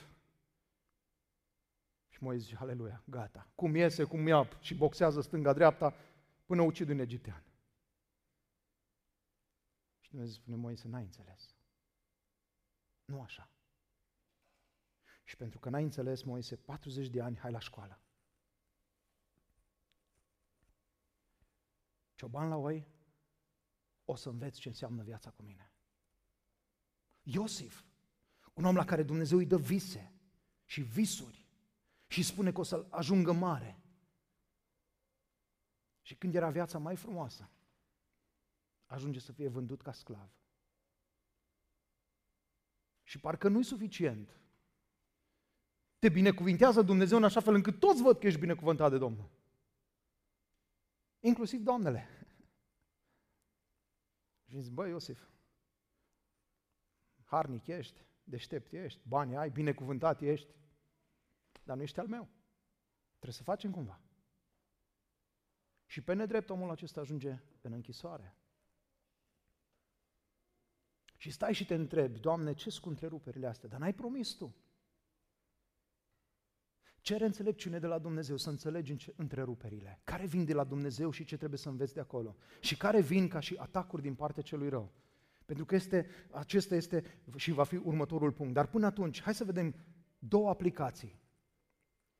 [2.09, 3.47] Și Moise zice, aleluia, gata.
[3.55, 5.95] Cum iese, cum ia și boxează stânga-dreapta
[6.45, 7.43] până ucid un egiptean.
[9.99, 11.55] Și Dumnezeu spune, Moise, n-ai înțeles.
[13.05, 13.49] Nu așa.
[15.23, 17.99] Și pentru că n-ai înțeles, Moise, 40 de ani, hai la școală.
[22.19, 22.87] Cioban la oi,
[24.05, 25.71] o să înveți ce înseamnă viața cu mine.
[27.21, 27.83] Iosif,
[28.53, 30.13] un om la care Dumnezeu îi dă vise
[30.65, 31.45] și visuri
[32.07, 33.79] și spune că o să ajungă mare.
[36.01, 37.49] Și când era viața mai frumoasă,
[38.85, 40.29] ajunge să fie vândut ca sclav.
[43.03, 44.39] Și parcă nu-i suficient.
[45.99, 49.38] Te binecuvintează Dumnezeu în așa fel încât toți văd că ești binecuvântat de Domnul.
[51.19, 52.07] Inclusiv doamnele.
[54.45, 55.29] Și zic, băi, Iosif,
[57.23, 60.53] harnic ești, deștept ești, bani ai, binecuvântat ești,
[61.63, 62.27] dar nu ești al meu.
[63.09, 64.01] Trebuie să facem cumva.
[65.85, 68.35] Și pe nedrept omul acesta ajunge în închisoare.
[71.17, 73.69] Și stai și te întrebi, Doamne, ce sunt întreruperile astea?
[73.69, 74.55] Dar n-ai promis Tu.
[77.01, 79.99] Cere înțelepciune de la Dumnezeu să înțelegi întreruperile.
[80.03, 82.35] Care vin de la Dumnezeu și ce trebuie să înveți de acolo.
[82.59, 84.91] Și care vin ca și atacuri din partea celui rău.
[85.45, 87.03] Pentru că este, acesta este
[87.35, 88.53] și va fi următorul punct.
[88.53, 89.75] Dar până atunci, hai să vedem
[90.19, 91.19] două aplicații.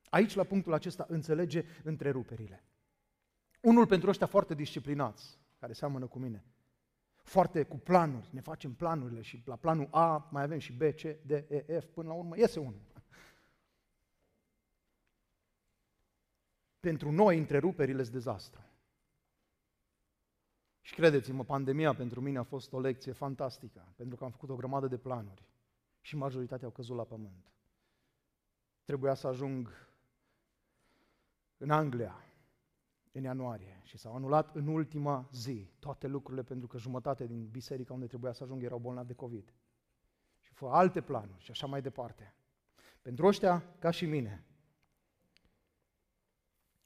[0.09, 2.63] Aici, la punctul acesta, înțelege întreruperile.
[3.61, 6.45] Unul pentru ăștia foarte disciplinați, care seamănă cu mine.
[7.23, 11.01] Foarte cu planuri, ne facem planurile și la planul A mai avem și B, C,
[11.25, 12.81] D, E, F, până la urmă iese unul.
[16.79, 18.61] Pentru noi întreruperile sunt dezastru.
[20.81, 24.55] Și credeți-mă, pandemia pentru mine a fost o lecție fantastică, pentru că am făcut o
[24.55, 25.47] grămadă de planuri
[26.01, 27.51] și majoritatea au căzut la pământ.
[28.83, 29.87] Trebuia să ajung
[31.57, 32.23] în Anglia
[33.11, 37.93] în ianuarie și s-au anulat în ultima zi toate lucrurile pentru că jumătate din biserica
[37.93, 39.53] unde trebuia să ajung erau bolnavi de COVID.
[40.39, 42.33] Și fă alte planuri și așa mai departe.
[43.01, 44.45] Pentru ăștia, ca și mine,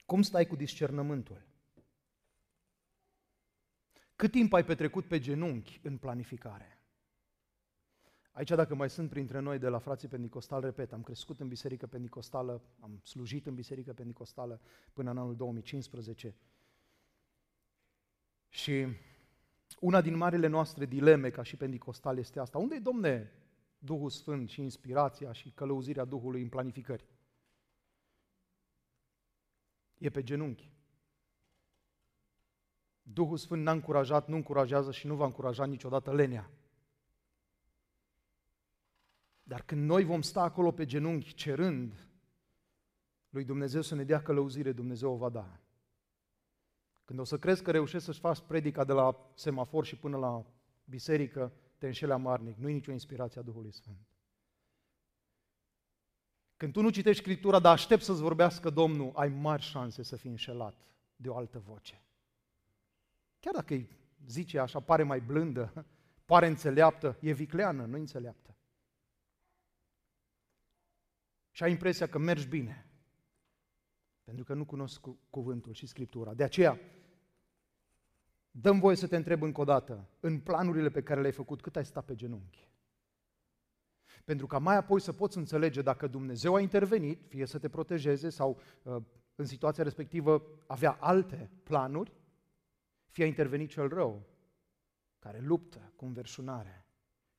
[0.04, 1.42] cum stai cu discernământul?
[4.16, 6.78] Cât timp ai petrecut pe genunchi în planificare?
[8.32, 11.86] Aici, dacă mai sunt printre noi de la frații Pentecostal, repet, am crescut în biserică
[11.86, 14.60] pentecostală, am slujit în biserică pentecostală
[14.92, 16.34] până în anul 2015
[18.48, 18.86] și
[19.80, 22.58] una din marile noastre dileme ca și pentecostal este asta.
[22.58, 23.32] Unde e, domne,
[23.78, 27.04] Duhul Sfânt și inspirația și călăuzirea Duhului în planificări?
[30.04, 30.72] E pe genunchi.
[33.02, 36.50] Duhul Sfânt n-a încurajat, nu încurajează și nu va încuraja niciodată lenea.
[39.42, 42.08] Dar când noi vom sta acolo pe genunchi cerând
[43.28, 45.60] lui Dumnezeu să ne dea călăuzire, Dumnezeu o va da.
[47.04, 50.46] Când o să crezi că reușești să-și faci predica de la semafor și până la
[50.84, 52.56] biserică, te înșele amarnic.
[52.56, 54.13] Nu e nicio inspirație a Duhului Sfânt.
[56.64, 60.30] Când tu nu citești Scriptura, dar aștept să-ți vorbească Domnul, ai mari șanse să fii
[60.30, 60.74] înșelat
[61.16, 62.02] de o altă voce.
[63.40, 63.88] Chiar dacă îi
[64.26, 65.86] zice așa, pare mai blândă,
[66.30, 68.56] pare înțeleaptă, e vicleană, nu înțeleaptă.
[71.50, 72.86] Și ai impresia că mergi bine,
[74.22, 76.34] pentru că nu cunosc cu, cuvântul și Scriptura.
[76.34, 76.78] De aceea,
[78.50, 81.76] dăm voie să te întreb încă o dată, în planurile pe care le-ai făcut, cât
[81.76, 82.68] ai stat pe genunchi?
[84.24, 88.28] Pentru ca mai apoi să poți înțelege dacă Dumnezeu a intervenit, fie să te protejeze
[88.28, 88.96] sau uh,
[89.34, 92.12] în situația respectivă avea alte planuri,
[93.10, 94.26] fie a intervenit cel rău,
[95.18, 96.86] care luptă cu înverșunare.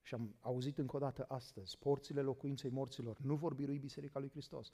[0.02, 4.30] Și am auzit încă o dată astăzi, porțile locuinței morților nu vor birui Biserica lui
[4.30, 4.74] Hristos.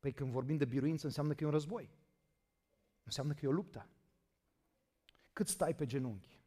[0.00, 1.90] Păi când vorbim de biruință înseamnă că e un război.
[3.02, 3.88] Înseamnă că e o luptă.
[5.32, 6.39] Cât stai pe genunchi?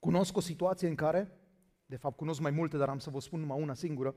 [0.00, 1.38] Cunosc o situație în care,
[1.86, 4.14] de fapt cunosc mai multe, dar am să vă spun numai una singură,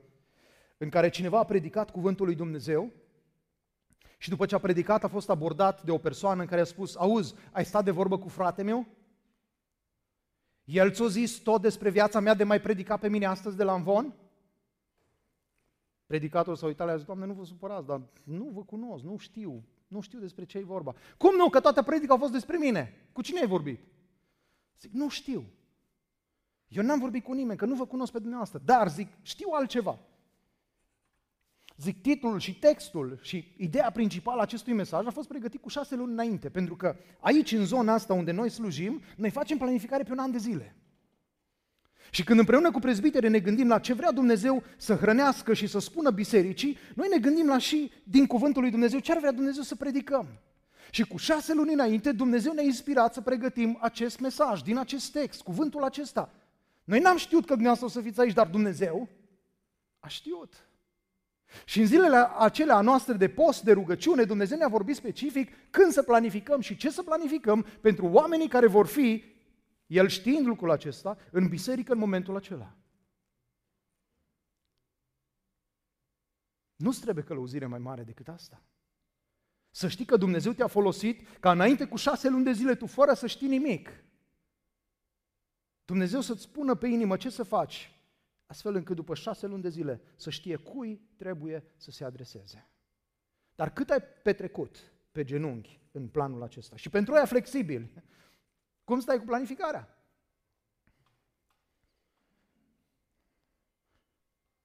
[0.78, 2.92] în care cineva a predicat cuvântul lui Dumnezeu
[4.18, 6.96] și după ce a predicat a fost abordat de o persoană în care a spus,
[6.96, 8.86] auzi, ai stat de vorbă cu frate meu?
[10.64, 13.74] El ți-a zis tot despre viața mea de mai predica pe mine astăzi de la
[13.74, 14.14] Învon?
[16.06, 19.64] Predicatorul s-a uitat, a zis, Doamne, nu vă supărați, dar nu vă cunosc, nu știu,
[19.88, 20.94] nu știu despre ce e vorba.
[21.16, 21.48] Cum nu?
[21.48, 23.08] Că toată predica a fost despre mine.
[23.12, 23.80] Cu cine ai vorbit?
[24.80, 25.44] Zic, nu știu.
[26.74, 29.98] Eu n-am vorbit cu nimeni, că nu vă cunosc pe dumneavoastră, dar zic, știu altceva.
[31.76, 35.94] Zic, titlul și textul și ideea principală a acestui mesaj a fost pregătit cu șase
[35.94, 40.12] luni înainte, pentru că aici, în zona asta unde noi slujim, noi facem planificare pe
[40.12, 40.76] un an de zile.
[42.10, 45.78] Și când împreună cu prezbitere ne gândim la ce vrea Dumnezeu să hrănească și să
[45.78, 49.62] spună bisericii, noi ne gândim la și din cuvântul lui Dumnezeu ce ar vrea Dumnezeu
[49.62, 50.26] să predicăm.
[50.90, 55.42] Și cu șase luni înainte, Dumnezeu ne-a inspirat să pregătim acest mesaj, din acest text,
[55.42, 56.32] cuvântul acesta.
[56.84, 59.08] Noi n-am știut că dumneavoastră o să fiți aici, dar Dumnezeu
[59.98, 60.68] a știut.
[61.64, 66.02] Și în zilele acelea noastre de post, de rugăciune, Dumnezeu ne-a vorbit specific când să
[66.02, 69.24] planificăm și ce să planificăm pentru oamenii care vor fi,
[69.86, 72.76] el știind lucrul acesta, în biserică în momentul acela.
[76.76, 78.62] Nu-ți trebuie călăuzire mai mare decât asta.
[79.70, 83.14] Să știi că Dumnezeu te-a folosit ca înainte cu șase luni de zile tu fără
[83.14, 84.04] să știi nimic.
[85.84, 87.94] Dumnezeu să-ți spună pe inimă ce să faci
[88.46, 92.68] astfel încât după șase luni de zile să știe cui trebuie să se adreseze.
[93.54, 96.76] Dar cât ai petrecut pe genunchi în planul acesta?
[96.76, 98.02] Și pentru aia flexibil,
[98.84, 99.98] cum stai cu planificarea?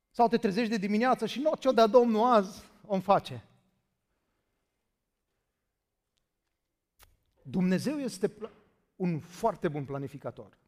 [0.10, 3.44] Sau te trezești de dimineață și nu ce-o dea Domnul azi, o face.
[7.42, 8.36] Dumnezeu este
[8.96, 10.59] un foarte bun planificator.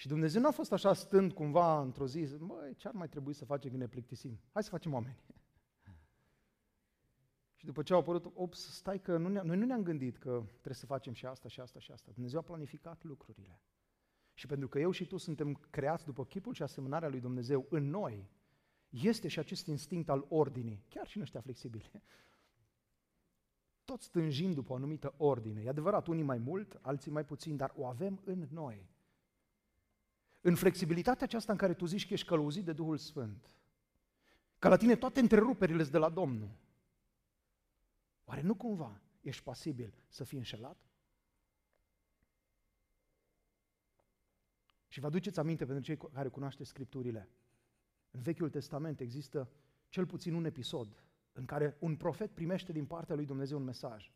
[0.00, 3.32] Și Dumnezeu nu a fost așa stând cumva într-o zi, măi, ce ar mai trebui
[3.32, 4.40] să facem când ne plictisim?
[4.52, 5.18] Hai să facem oameni.
[7.58, 10.42] Și după ce au apărut, ops, stai că nu ne, noi nu ne-am gândit că
[10.50, 12.10] trebuie să facem și asta și asta și asta.
[12.14, 13.60] Dumnezeu a planificat lucrurile.
[14.34, 17.90] Și pentru că eu și tu suntem creați după chipul și asemănarea lui Dumnezeu în
[17.90, 18.30] noi,
[18.88, 21.90] este și acest instinct al ordinii, chiar și în ăștia flexibili.
[23.84, 25.62] Toți stânjim după o anumită ordine.
[25.62, 28.98] E adevărat, unii mai mult, alții mai puțin, dar o avem în noi.
[30.40, 33.54] În flexibilitatea aceasta în care tu zici că ești călăuzit de Duhul Sfânt,
[34.58, 36.50] că la tine toate întreruperile sunt de la Domnul,
[38.24, 40.76] oare nu cumva ești pasibil să fii înșelat?
[44.88, 47.28] Și vă aduceți aminte pentru cei care cunoaște Scripturile.
[48.10, 49.50] În Vechiul Testament există
[49.88, 54.10] cel puțin un episod în care un profet primește din partea lui Dumnezeu un mesaj.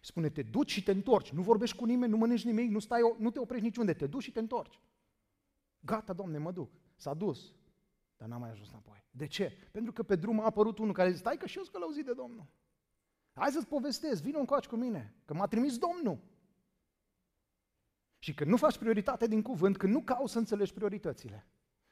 [0.00, 2.78] Și spune, te duci și te întorci, nu vorbești cu nimeni, nu mănânci nimic, nu,
[2.78, 4.80] stai, nu te oprești niciunde, te duci și te întorci.
[5.84, 6.70] Gata, domne, mă duc.
[6.96, 7.52] S-a dus.
[8.16, 9.04] Dar n-a mai ajuns înapoi.
[9.10, 9.68] De ce?
[9.70, 12.04] Pentru că pe drum a apărut unul care zice, stai că și eu sunt călăuzit
[12.04, 12.46] de Domnul.
[13.32, 16.18] Hai să-ți povestesc, vină încoace cu mine, că m-a trimis Domnul.
[18.18, 21.46] Și când nu faci prioritate din cuvânt, când nu cauți să înțelegi prioritățile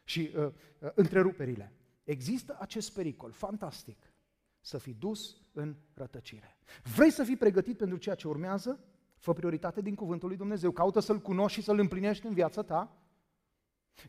[0.04, 1.72] și uh, uh, întreruperile,
[2.04, 4.12] există acest pericol fantastic
[4.60, 6.58] să fii dus în rătăcire.
[6.94, 8.84] Vrei să fii pregătit pentru ceea ce urmează?
[9.16, 13.01] Fă prioritate din cuvântul lui Dumnezeu, caută să-L cunoști și să-L împlinești în viața ta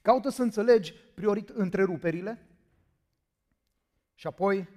[0.02, 2.48] Caută să înțelegi priorit întreruperile
[4.16, 4.68] și apoi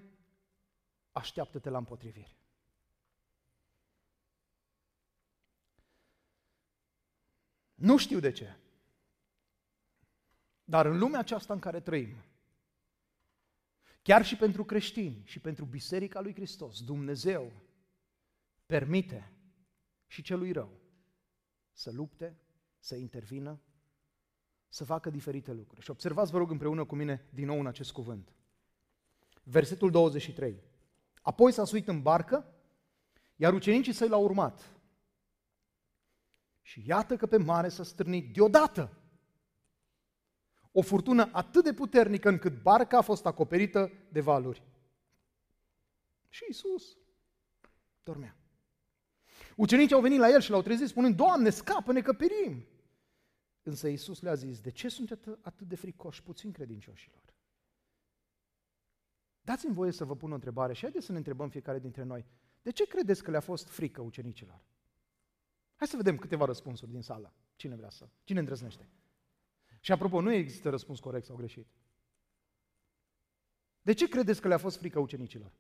[1.13, 2.37] așteaptă-te la împotrivire.
[7.75, 8.57] Nu știu de ce.
[10.65, 12.25] Dar în lumea aceasta în care trăim,
[14.03, 17.53] chiar și pentru creștini și pentru Biserica lui Hristos, Dumnezeu
[18.67, 19.33] permite
[20.07, 20.81] și celui rău
[21.73, 22.37] să lupte,
[22.79, 23.61] să intervină,
[24.77, 25.85] să facă diferite lucruri.
[25.85, 28.33] Și observați, vă rog, împreună cu mine din nou în acest cuvânt.
[29.43, 30.63] Versetul 23.
[31.23, 32.55] Apoi s-a suit în barcă,
[33.37, 34.73] iar ucenicii săi l-au urmat.
[36.63, 38.93] Și iată că pe mare s-a strânit deodată
[40.73, 44.63] o furtună atât de puternică încât barca a fost acoperită de valuri.
[46.29, 46.97] Și Isus
[48.03, 48.37] dormea.
[49.57, 52.67] Ucenicii au venit la el și l-au trezit spunând, Doamne, scapă-ne că perim.
[53.67, 57.23] Însă Isus le-a zis, de ce sunteți atât de fricoși, puțin credincioșilor?
[59.41, 62.27] Dați-mi voie să vă pun o întrebare și haideți să ne întrebăm fiecare dintre noi.
[62.63, 64.61] De ce credeți că le-a fost frică ucenicilor?
[65.77, 67.33] Hai să vedem câteva răspunsuri din sală.
[67.57, 68.09] Cine vrea să?
[68.25, 68.89] Cine îndrăznește?
[69.81, 71.67] Și apropo, nu există răspuns corect sau greșit.
[73.83, 75.53] De ce credeți că le-a fost frică ucenicilor?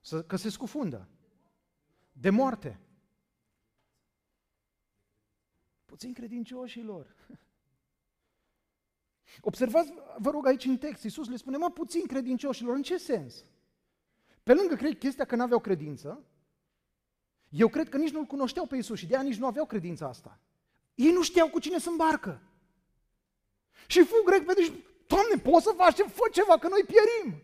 [0.00, 1.08] Să, că se scufundă.
[2.12, 2.80] De moarte.
[5.90, 7.14] Puțin credincioșilor.
[9.50, 13.44] Observați, vă rog, aici în text, Iisus le spune, mă, puțin credincioșilor, în ce sens?
[14.42, 16.24] Pe lângă cred, chestia că nu aveau credință,
[17.48, 20.08] eu cred că nici nu-L cunoșteau pe Iisus și de aia nici nu aveau credința
[20.08, 20.38] asta.
[20.94, 22.42] Ei nu știau cu cine să îmbarcă.
[23.86, 24.72] Și fug repede și,
[25.06, 27.42] Doamne, poți să faci, fă ceva, că noi pierim.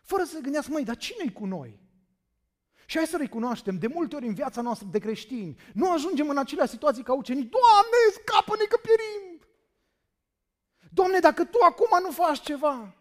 [0.00, 1.81] Fără să gândească, măi, dar cine-i cu noi?
[2.86, 6.38] Și hai să recunoaștem, de multe ori în viața noastră de creștini, nu ajungem în
[6.38, 7.50] aceleași situații ca ucenici.
[7.50, 9.40] Doamne, scapă-ne că pierim!
[10.90, 12.96] Doamne, dacă Tu acum nu faci ceva!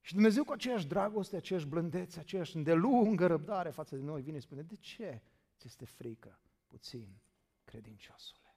[0.00, 4.44] Și Dumnezeu cu aceeași dragoste, aceeași blândețe, aceeași îndelungă răbdare față de noi vine și
[4.44, 5.22] spune, de ce
[5.58, 7.20] ți este frică puțin,
[7.64, 8.56] credinciosule?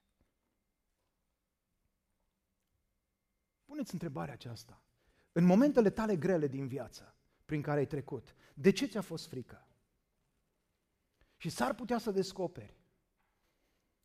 [3.65, 4.83] Puneți întrebarea aceasta.
[5.31, 7.15] În momentele tale grele din viață,
[7.45, 9.67] prin care ai trecut, de ce ți-a fost frică?
[11.37, 12.79] Și s-ar putea să descoperi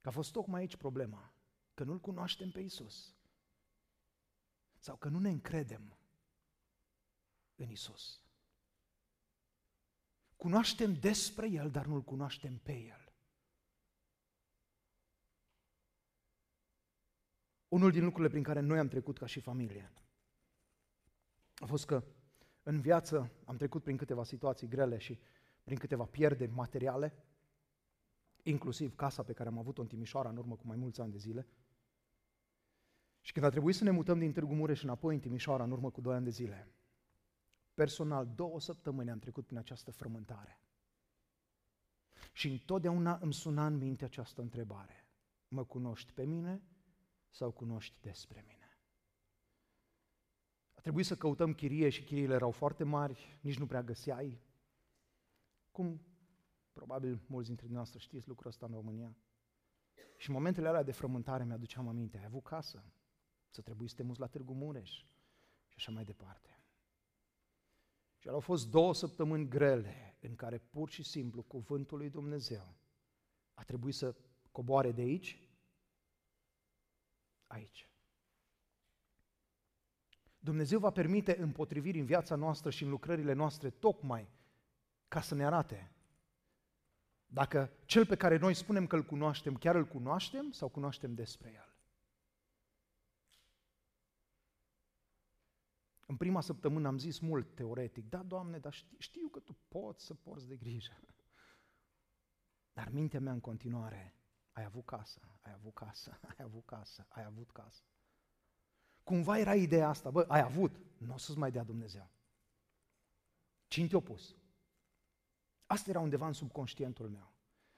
[0.00, 1.32] că a fost tocmai aici problema,
[1.74, 3.14] că nu-L cunoaștem pe Isus
[4.78, 5.96] sau că nu ne încredem
[7.54, 8.20] în Isus.
[10.36, 13.12] Cunoaștem despre El, dar nu-L cunoaștem pe El.
[17.68, 19.92] Unul din lucrurile prin care noi am trecut ca și familie
[21.60, 22.04] a fost că
[22.62, 25.18] în viață am trecut prin câteva situații grele și
[25.62, 27.14] prin câteva pierderi materiale,
[28.42, 31.18] inclusiv casa pe care am avut-o în Timișoara în urmă cu mai mulți ani de
[31.18, 31.46] zile.
[33.20, 35.90] Și când a trebuit să ne mutăm din Târgu Mureș înapoi în Timișoara în urmă
[35.90, 36.68] cu doi ani de zile,
[37.74, 40.60] personal două săptămâni am trecut prin această frământare.
[42.32, 45.06] Și întotdeauna îmi suna în minte această întrebare.
[45.48, 46.62] Mă cunoști pe mine
[47.28, 48.59] sau cunoști despre mine?
[50.80, 54.40] A trebuit să căutăm chirie și chiriile erau foarte mari, nici nu prea găseai.
[55.70, 56.00] Cum
[56.72, 59.16] probabil mulți dintre noastre știți lucrul ăsta în România.
[60.16, 62.84] Și în momentele alea de frământare mi-aduceam aminte, ai avut casă,
[63.48, 64.90] să trebuie să te muți la Târgu Mureș
[65.68, 66.58] și așa mai departe.
[68.16, 72.76] Și au fost două săptămâni grele în care pur și simplu cuvântul lui Dumnezeu
[73.54, 74.16] a trebuit să
[74.50, 75.48] coboare de aici,
[77.46, 77.89] aici.
[80.42, 84.28] Dumnezeu va permite împotriviri în viața noastră și în lucrările noastre tocmai
[85.08, 85.92] ca să ne arate
[87.32, 91.52] dacă cel pe care noi spunem că îl cunoaștem, chiar îl cunoaștem sau cunoaștem despre
[91.52, 91.74] el.
[96.06, 100.04] În prima săptămână am zis mult teoretic, da, Doamne, dar știu, știu că Tu poți
[100.04, 101.00] să porți de grijă.
[102.72, 104.14] Dar mintea mea în continuare,
[104.52, 107.82] ai avut casă, ai avut casă, ai avut casă, ai avut casă.
[109.04, 112.10] Cumva era ideea asta, bă, ai avut, nu o să-ți mai dea Dumnezeu.
[113.66, 114.36] Cine te-a pus?
[115.66, 117.32] Asta era undeva în subconștientul meu.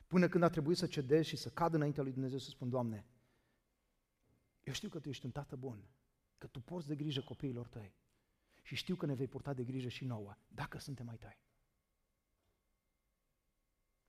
[0.07, 3.07] Până când a trebuit să cedez și să cad înaintea lui Dumnezeu să spun, Doamne,
[4.61, 5.85] eu știu că Tu ești un tată bun,
[6.39, 7.95] că Tu porți de grijă copiilor Tăi
[8.63, 11.41] și știu că ne vei purta de grijă și nouă, dacă suntem mai Tăi.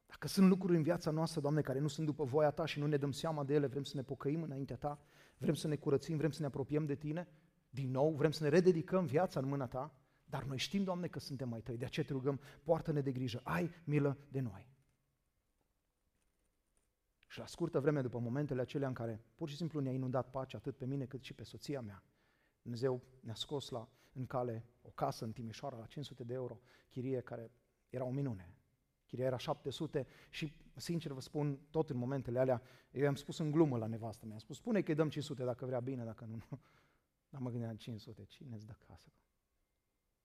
[0.05, 2.87] Dacă sunt lucruri în viața noastră, Doamne, care nu sunt după voia Ta și nu
[2.87, 4.99] ne dăm seama de ele, vrem să ne pocăim înaintea Ta,
[5.37, 7.27] vrem să ne curățim, vrem să ne apropiem de Tine,
[7.69, 11.19] din nou, vrem să ne rededicăm viața în mâna Ta, dar noi știm, Doamne, că
[11.19, 14.71] suntem mai Tăi, de aceea te rugăm, poartă-ne de grijă, ai milă de noi.
[17.27, 20.55] Și la scurtă vreme, după momentele acelea în care pur și simplu ne-a inundat pace
[20.55, 22.03] atât pe mine cât și pe soția mea,
[22.61, 26.59] Dumnezeu ne-a scos la, în cale o casă în Timișoara la 500 de euro,
[26.89, 27.51] chirie care
[27.89, 28.57] era o minune.
[29.13, 32.61] Chiria era 700 și, sincer vă spun, tot în momentele alea,
[32.91, 35.43] eu i-am spus în glumă la nevastă mea, am spus, spune că îi dăm 500
[35.43, 36.59] dacă vrea bine, dacă nu, nu.
[37.29, 39.11] Dar mă gândeam, 500, cine îți dă casă?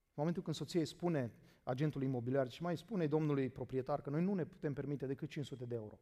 [0.04, 1.32] În momentul când soția îi spune
[1.62, 5.64] agentului imobiliar și mai spune domnului proprietar că noi nu ne putem permite decât 500
[5.64, 6.00] de euro.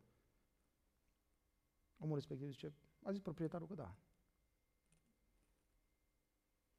[1.99, 2.72] Omul respectiv zice,
[3.03, 3.97] a zis proprietarul că da.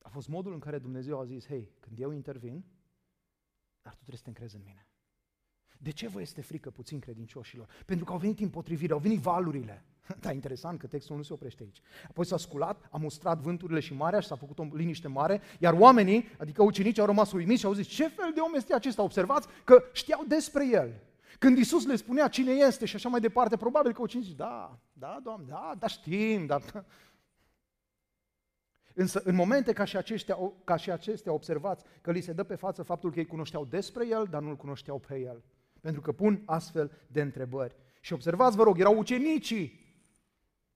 [0.01, 2.65] A fost modul în care Dumnezeu a zis, hei, când eu intervin,
[3.81, 4.86] dar tu trebuie să te încrezi în mine.
[5.77, 7.67] De ce vă este frică puțin credincioșilor?
[7.85, 9.83] Pentru că au venit împotrivire, au venit valurile.
[10.19, 11.81] Da, interesant că textul nu se oprește aici.
[12.09, 15.73] Apoi s-a sculat, a mustrat vânturile și marea și s-a făcut o liniște mare, iar
[15.73, 19.01] oamenii, adică ucenicii, au rămas uimiți și au zis, ce fel de om este acesta?
[19.01, 20.93] Observați că știau despre el.
[21.39, 25.19] Când Isus le spunea cine este și așa mai departe, probabil că ucenicii, da, da,
[25.23, 26.61] Doamne, da, da știm, dar...
[28.93, 32.55] Însă în momente ca și, aceștia, ca și acestea observați că li se dă pe
[32.55, 35.43] față faptul că ei cunoșteau despre el, dar nu-l cunoșteau pe el.
[35.87, 37.75] Pentru că pun astfel de întrebări.
[38.01, 39.67] Și observați, vă rog, erau ucenicii.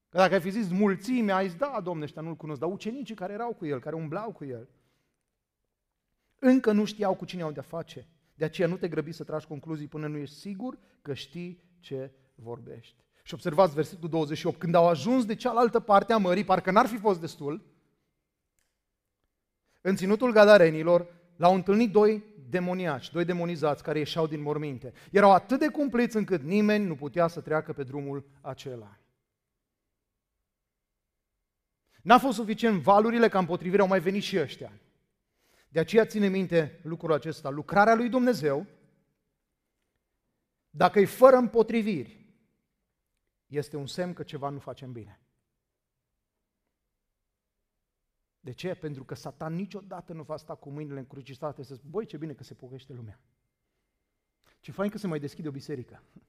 [0.09, 3.15] Că dacă ai fi zis mulțimea, ai zis, da, domne, ăștia nu-l cunosc, dar ucenicii
[3.15, 4.69] care erau cu el, care umblau cu el,
[6.39, 8.07] încă nu știau cu cine au de-a face.
[8.33, 12.11] De aceea nu te grăbi să tragi concluzii până nu ești sigur că știi ce
[12.35, 13.03] vorbești.
[13.23, 16.97] Și observați versetul 28, când au ajuns de cealaltă parte a mării, parcă n-ar fi
[16.97, 17.65] fost destul,
[19.81, 24.93] în ținutul gadarenilor l-au întâlnit doi demoniaci, doi demonizați care ieșeau din morminte.
[25.11, 28.97] Erau atât de cumpliți încât nimeni nu putea să treacă pe drumul acela.
[32.01, 34.71] N-a fost suficient valurile ca împotrivire, au mai venit și ăștia.
[35.67, 37.49] De aceea ține minte lucrul acesta.
[37.49, 38.65] Lucrarea lui Dumnezeu,
[40.69, 42.19] dacă e fără împotriviri,
[43.47, 45.19] este un semn că ceva nu facem bine.
[48.41, 48.73] De ce?
[48.73, 52.33] Pentru că Satan niciodată nu va sta cu mâinile încrucișate să zic, băi, ce bine
[52.33, 53.19] că se pocăiește lumea.
[54.59, 56.03] Ce fain că se mai deschide o biserică.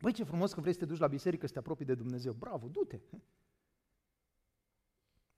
[0.00, 2.32] Băi, ce frumos că vrei să te duci la biserică să te apropii de Dumnezeu.
[2.32, 3.00] Bravo, du-te!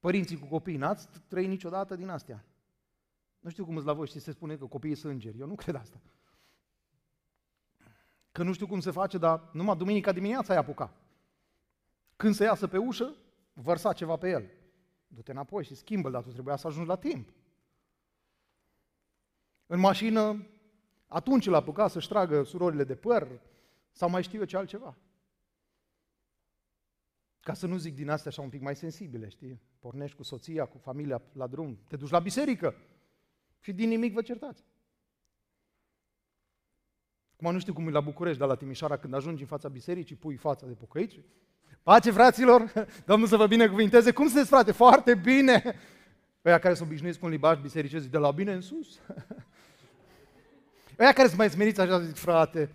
[0.01, 2.45] Părinții cu copii, n-ați trăit niciodată din astea.
[3.41, 5.39] Nu știu cum îți la voi știți, se spune că copiii sunt îngeri.
[5.39, 6.01] Eu nu cred asta.
[8.33, 10.95] Că nu știu cum se face, dar numai duminica dimineața ai apuca.
[12.16, 13.16] Când se iasă pe ușă,
[13.53, 14.58] vărsa ceva pe el.
[15.09, 17.33] Du-te înapoi și schimbă dar tu trebuia să ajungi la timp.
[19.67, 20.47] În mașină,
[21.07, 23.41] atunci l-a apucat să-și tragă surorile de păr
[23.91, 24.97] sau mai știu eu ce altceva.
[27.41, 29.61] Ca să nu zic din astea așa un pic mai sensibile, știi?
[29.79, 32.75] Pornești cu soția, cu familia la drum, te duci la biserică
[33.61, 34.65] și din nimic vă certați.
[37.41, 40.16] Acum nu știu cum e la București, dar la Timișoara când ajungi în fața bisericii,
[40.16, 41.20] pui fața de pocăiți.
[41.82, 42.72] Pace, fraților!
[43.07, 44.12] Domnul să vă binecuvinteze!
[44.12, 44.72] Cum sunteți, frate?
[44.72, 45.74] Foarte bine!
[46.45, 48.99] Ăia care sunt obișnuiți cu un limbaj bisericesc, de la bine în sus.
[50.99, 52.70] Ăia care sunt mai smeriți așa zic, frate,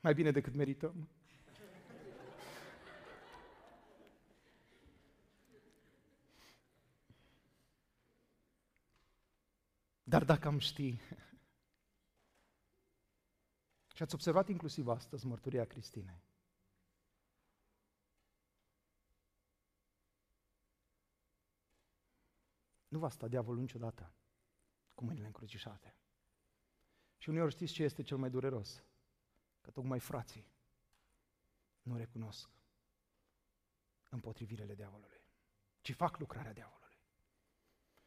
[0.00, 1.08] mai bine decât merităm.
[10.02, 10.98] Dar dacă am ști,
[14.00, 16.24] și ați observat inclusiv astăzi mărturia Cristinei,
[22.88, 24.12] nu va sta diavolul niciodată
[24.94, 25.96] cu mâinile încrucișate.
[27.16, 28.84] Și uneori știți ce este cel mai dureros?
[29.60, 30.46] Că tocmai frații
[31.82, 32.50] nu recunosc
[34.08, 35.20] împotrivirele diavolului,
[35.80, 36.98] ci fac lucrarea diavolului.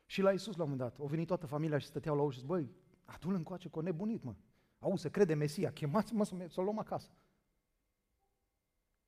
[0.06, 2.34] Și la Isus la un moment dat, au venit toată familia și stăteau la ușă
[2.34, 2.72] și zis, băi,
[3.06, 4.36] adu-l încoace că nebunit, mă.
[4.84, 7.10] Auzi, se crede Mesia, chemați-mă să, să o luăm acasă.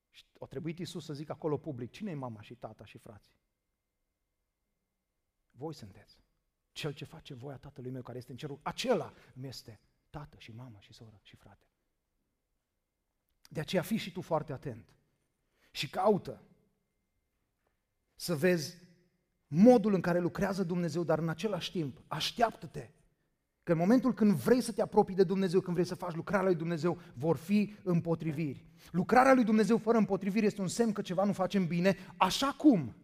[0.09, 3.36] Și a trebuit Isus să zic acolo public, cine e mama și tata și frații?
[5.51, 6.23] Voi sunteți.
[6.71, 10.51] Cel ce face voia Tatălui meu care este în cerul, acela îmi este tată și
[10.51, 11.65] mamă și soră și frate.
[13.49, 14.95] De aceea fii și tu foarte atent
[15.71, 16.43] și caută
[18.15, 18.78] să vezi
[19.47, 22.89] modul în care lucrează Dumnezeu, dar în același timp așteaptă-te
[23.66, 26.45] că în momentul când vrei să te apropii de Dumnezeu, când vrei să faci lucrarea
[26.45, 28.66] lui Dumnezeu, vor fi împotriviri.
[28.91, 32.95] Lucrarea lui Dumnezeu fără împotriviri este un semn că ceva nu facem bine, așa cum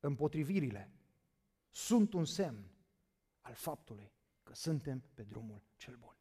[0.00, 0.92] împotrivirile
[1.70, 2.70] sunt un semn
[3.40, 4.12] al faptului
[4.42, 6.16] că suntem pe drumul cel bun.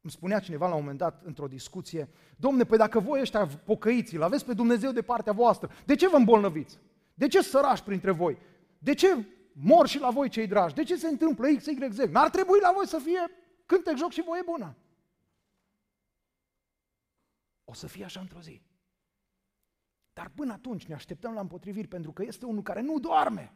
[0.00, 4.14] Îmi spunea cineva la un moment dat într-o discuție, Domne, păi dacă voi ăștia pocăiți,
[4.14, 6.78] îl aveți pe Dumnezeu de partea voastră, de ce vă îmbolnăviți?
[7.14, 8.38] De ce sărași printre voi?
[8.78, 10.74] De ce mor și la voi cei dragi?
[10.74, 11.98] De ce se întâmplă X, Y, Z?
[11.98, 13.30] N-ar trebui la voi să fie
[13.66, 14.76] cântec, joc și voie bună.
[17.64, 18.62] O să fie așa într-o zi.
[20.12, 23.52] Dar până atunci ne așteptăm la împotriviri, pentru că este unul care nu doarme.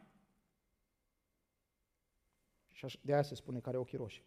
[2.71, 4.25] Și de aia se spune că are ochii roșii.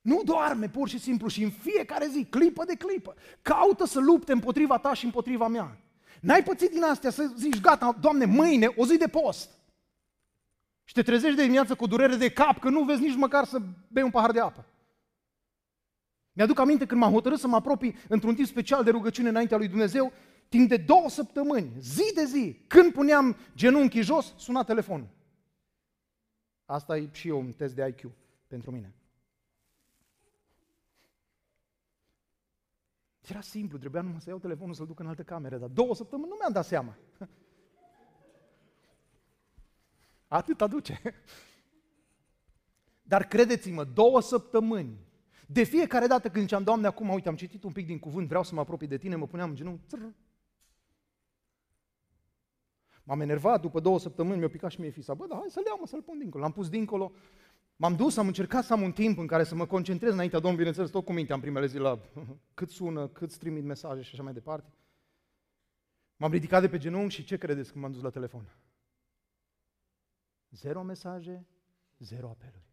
[0.00, 4.32] Nu doarme pur și simplu și în fiecare zi, clipă de clipă, caută să lupte
[4.32, 5.81] împotriva ta și împotriva mea.
[6.20, 9.50] N-ai pățit din astea să zici, gata, Doamne, mâine, o zi de post.
[10.84, 13.58] Și te trezești de dimineață cu durere de cap, că nu vezi nici măcar să
[13.88, 14.66] bei un pahar de apă.
[16.32, 19.68] Mi-aduc aminte când m-am hotărât să mă apropii într-un timp special de rugăciune înaintea lui
[19.68, 20.12] Dumnezeu,
[20.48, 25.08] timp de două săptămâni, zi de zi, când puneam genunchii jos, suna telefonul.
[26.64, 28.10] Asta e și eu un test de IQ
[28.46, 28.94] pentru mine.
[33.28, 36.28] Era simplu, trebuia numai să iau telefonul să-l duc în altă cameră, dar două săptămâni
[36.28, 36.96] nu mi-am dat seama.
[40.28, 41.00] Atât aduce.
[43.02, 44.98] Dar credeți-mă, două săptămâni,
[45.46, 48.42] de fiecare dată când ziceam, Doamne, acum, uite, am citit un pic din cuvânt, vreau
[48.42, 50.02] să mă apropii de Tine, mă puneam în genunchi, trr.
[53.04, 55.76] M-am enervat, după două săptămâni mi-a picat și mie fisa, bă, da, hai să-l iau,
[55.80, 56.42] mă, să-l pun dincolo.
[56.42, 57.12] L-am pus dincolo,
[57.82, 60.64] M-am dus, am încercat să am un timp în care să mă concentrez înaintea Domnului,
[60.64, 62.00] bineînțeles, tot cu mintea în primele zile la
[62.54, 64.72] cât sună, cât trimit mesaje și așa mai departe.
[66.16, 68.48] M-am ridicat de pe genunchi și ce credeți când m-am dus la telefon?
[70.50, 71.46] Zero mesaje,
[71.98, 72.72] zero apeluri.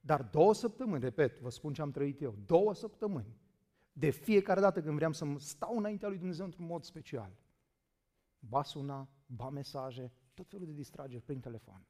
[0.00, 3.36] Dar două săptămâni, repet, vă spun ce am trăit eu, două săptămâni,
[3.92, 7.36] de fiecare dată când vreau să stau înaintea lui Dumnezeu într-un mod special,
[8.38, 11.86] ba suna, ba mesaje, tot felul de distrageri prin telefon.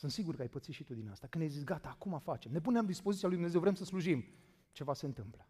[0.00, 1.26] Sunt sigur că ai pățit și tu din asta.
[1.26, 4.24] Când ai zis, gata, acum facem, ne punem la dispoziția lui Dumnezeu, vrem să slujim,
[4.72, 5.48] ceva se întâmplă.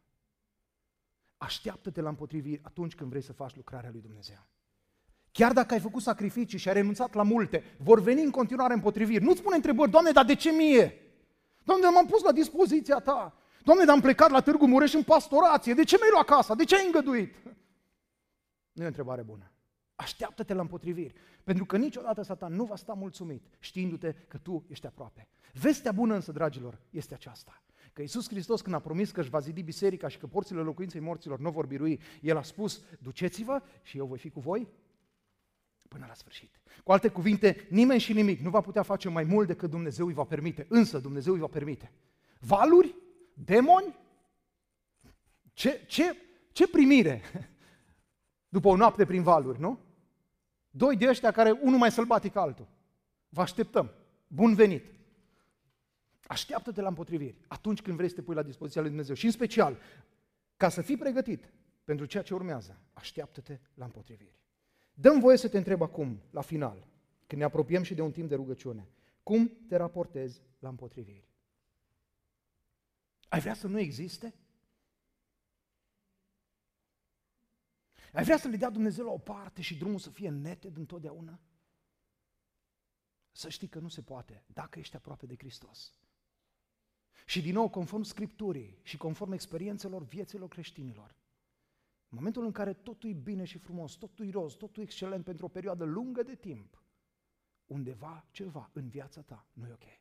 [1.36, 4.46] Așteaptă-te la împotriviri atunci când vrei să faci lucrarea lui Dumnezeu.
[5.32, 9.24] Chiar dacă ai făcut sacrificii și ai renunțat la multe, vor veni în continuare împotriviri.
[9.24, 10.94] Nu-ți pune întrebări, Doamne, dar de ce mie?
[11.64, 13.34] Doamne, m-am pus la dispoziția Ta.
[13.62, 15.74] Doamne, dar am plecat la Târgu Mureș în pastorație.
[15.74, 16.54] De ce mi-ai luat casa?
[16.54, 17.34] De ce ai îngăduit?
[18.72, 19.52] Nu e o întrebare bună.
[20.00, 24.86] Așteaptă-te la împotriviri, pentru că niciodată Satan nu va sta mulțumit știindu-te că tu ești
[24.86, 25.28] aproape.
[25.52, 27.62] Vestea bună însă, dragilor, este aceasta.
[27.92, 31.00] Că Iisus Hristos când a promis că își va zidi biserica și că porțile locuinței
[31.00, 34.68] morților nu vor birui, El a spus, duceți-vă și eu voi fi cu voi
[35.88, 36.60] până la sfârșit.
[36.84, 40.12] Cu alte cuvinte, nimeni și nimic nu va putea face mai mult decât Dumnezeu îi
[40.12, 41.92] va permite, însă Dumnezeu îi va permite.
[42.38, 42.94] Valuri?
[43.34, 43.98] Demoni?
[45.52, 46.16] Ce, ce,
[46.52, 47.22] ce primire
[48.56, 49.78] după o noapte prin valuri, nu?
[50.70, 52.68] Doi de ăștia care, unul mai sălbatic ca altul.
[53.28, 53.90] Vă așteptăm.
[54.26, 54.84] Bun venit.
[56.26, 59.14] Așteaptă-te la împotriviri atunci când vrei să te pui la dispoziția lui Dumnezeu.
[59.14, 59.78] Și în special,
[60.56, 61.52] ca să fii pregătit
[61.84, 64.38] pentru ceea ce urmează, așteaptă-te la împotriviri.
[64.94, 66.86] Dăm voie să te întreb acum, la final,
[67.26, 68.88] când ne apropiem și de un timp de rugăciune,
[69.22, 71.28] cum te raportezi la împotriviri?
[73.28, 74.34] Ai vrea să nu existe?
[78.12, 81.40] Ai vrea să le dea Dumnezeu la o parte și drumul să fie neted întotdeauna?
[83.32, 85.94] Să știi că nu se poate dacă ești aproape de Hristos.
[87.26, 91.16] Și din nou, conform Scripturii și conform experiențelor vieților creștinilor,
[92.08, 95.24] în momentul în care totul e bine și frumos, totul e roz, totul e excelent
[95.24, 96.82] pentru o perioadă lungă de timp,
[97.66, 100.00] undeva ceva în viața ta nu e ok.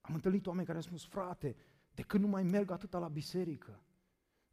[0.00, 1.56] Am întâlnit oameni care au spus, frate,
[1.94, 3.82] de când nu mai merg atâta la biserică,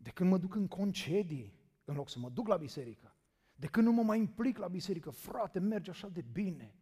[0.02, 1.54] de când mă duc în concedii,
[1.86, 3.16] în loc să mă duc la biserică,
[3.56, 6.76] de când nu mă mai implic la biserică, frate, merge așa de bine.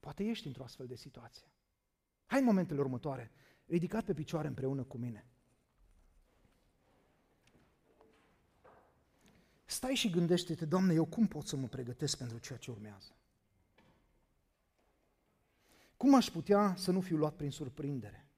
[0.00, 1.46] Poate ești într-o astfel de situație.
[2.26, 3.30] Hai în momentele următoare,
[3.66, 5.26] ridicat pe picioare împreună cu mine.
[9.64, 13.16] Stai și gândește-te, Doamne, eu cum pot să mă pregătesc pentru ceea ce urmează?
[15.96, 18.28] Cum aș putea să nu fiu luat prin surprindere?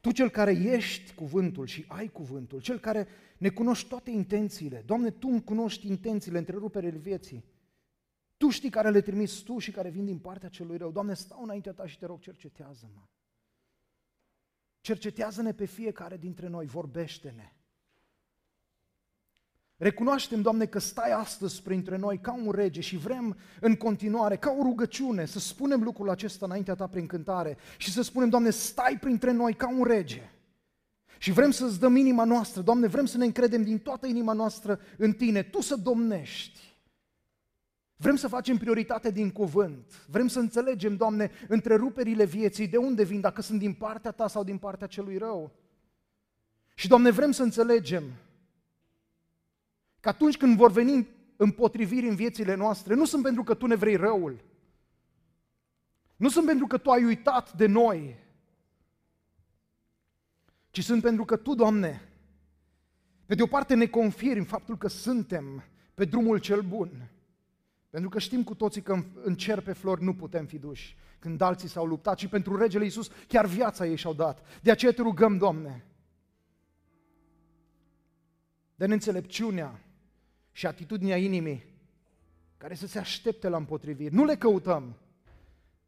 [0.00, 3.08] Tu cel care ești cuvântul și ai cuvântul, cel care
[3.38, 7.44] ne cunoști toate intențiile, Doamne, Tu îmi cunoști intențiile, întreruperele vieții.
[8.36, 10.90] Tu știi care le trimis Tu și care vin din partea celui rău.
[10.90, 13.00] Doamne, stau înaintea Ta și te rog, cercetează-mă.
[14.80, 17.52] Cercetează-ne pe fiecare dintre noi, vorbește-ne.
[19.80, 24.50] Recunoaștem, Doamne, că stai astăzi printre noi ca un rege și vrem în continuare, ca
[24.58, 28.98] o rugăciune, să spunem lucrul acesta înaintea Ta prin cântare și să spunem, Doamne, stai
[29.00, 30.30] printre noi ca un rege.
[31.18, 34.80] Și vrem să-ți dăm inima noastră, Doamne, vrem să ne încredem din toată inima noastră
[34.96, 36.60] în Tine, Tu să domnești.
[37.96, 40.06] Vrem să facem prioritate din cuvânt.
[40.06, 44.44] Vrem să înțelegem, Doamne, întreruperile vieții, de unde vin, dacă sunt din partea Ta sau
[44.44, 45.50] din partea celui rău.
[46.74, 48.04] Și, Doamne, vrem să înțelegem
[50.00, 53.74] că atunci când vor veni împotriviri în viețile noastre, nu sunt pentru că tu ne
[53.74, 54.44] vrei răul,
[56.16, 58.18] nu sunt pentru că tu ai uitat de noi,
[60.70, 62.08] ci sunt pentru că tu, Doamne,
[63.26, 67.10] pe de o parte ne confirmi faptul că suntem pe drumul cel bun,
[67.90, 71.40] pentru că știm cu toții că în cer pe flori nu putem fi duși, când
[71.40, 74.60] alții s-au luptat și pentru regele Iisus chiar viața ei și-au dat.
[74.62, 75.84] De aceea te rugăm, Doamne,
[78.74, 79.80] de înțelepciunea
[80.52, 81.64] și atitudinea inimii
[82.56, 84.14] care să se aștepte la împotriviri.
[84.14, 84.96] Nu le căutăm,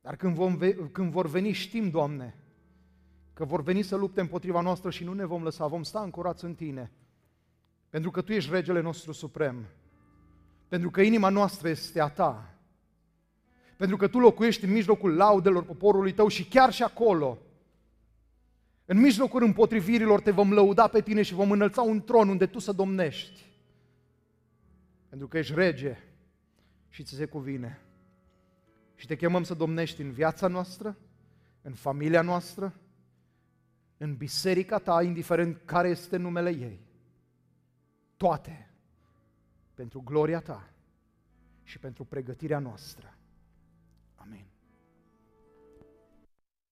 [0.00, 0.58] dar când, vom,
[0.92, 2.34] când vor veni știm, Doamne,
[3.32, 6.44] că vor veni să lupte împotriva noastră și nu ne vom lăsa, vom sta ancorați
[6.44, 6.92] în Tine.
[7.88, 9.66] Pentru că Tu ești regele nostru suprem.
[10.68, 12.54] Pentru că inima noastră este a Ta.
[13.76, 17.38] Pentru că Tu locuiești în mijlocul laudelor poporului Tău și chiar și acolo,
[18.84, 22.58] în mijlocul împotrivirilor te vom lăuda pe Tine și vom înălța un tron unde Tu
[22.58, 23.51] să domnești.
[25.12, 25.96] Pentru că ești rege
[26.88, 27.80] și ți se cuvine.
[28.94, 30.98] Și te chemăm să domnești în viața noastră,
[31.62, 32.74] în familia noastră,
[33.96, 36.80] în biserica ta, indiferent care este numele ei.
[38.16, 38.70] Toate
[39.74, 40.70] pentru gloria ta
[41.62, 43.11] și pentru pregătirea noastră.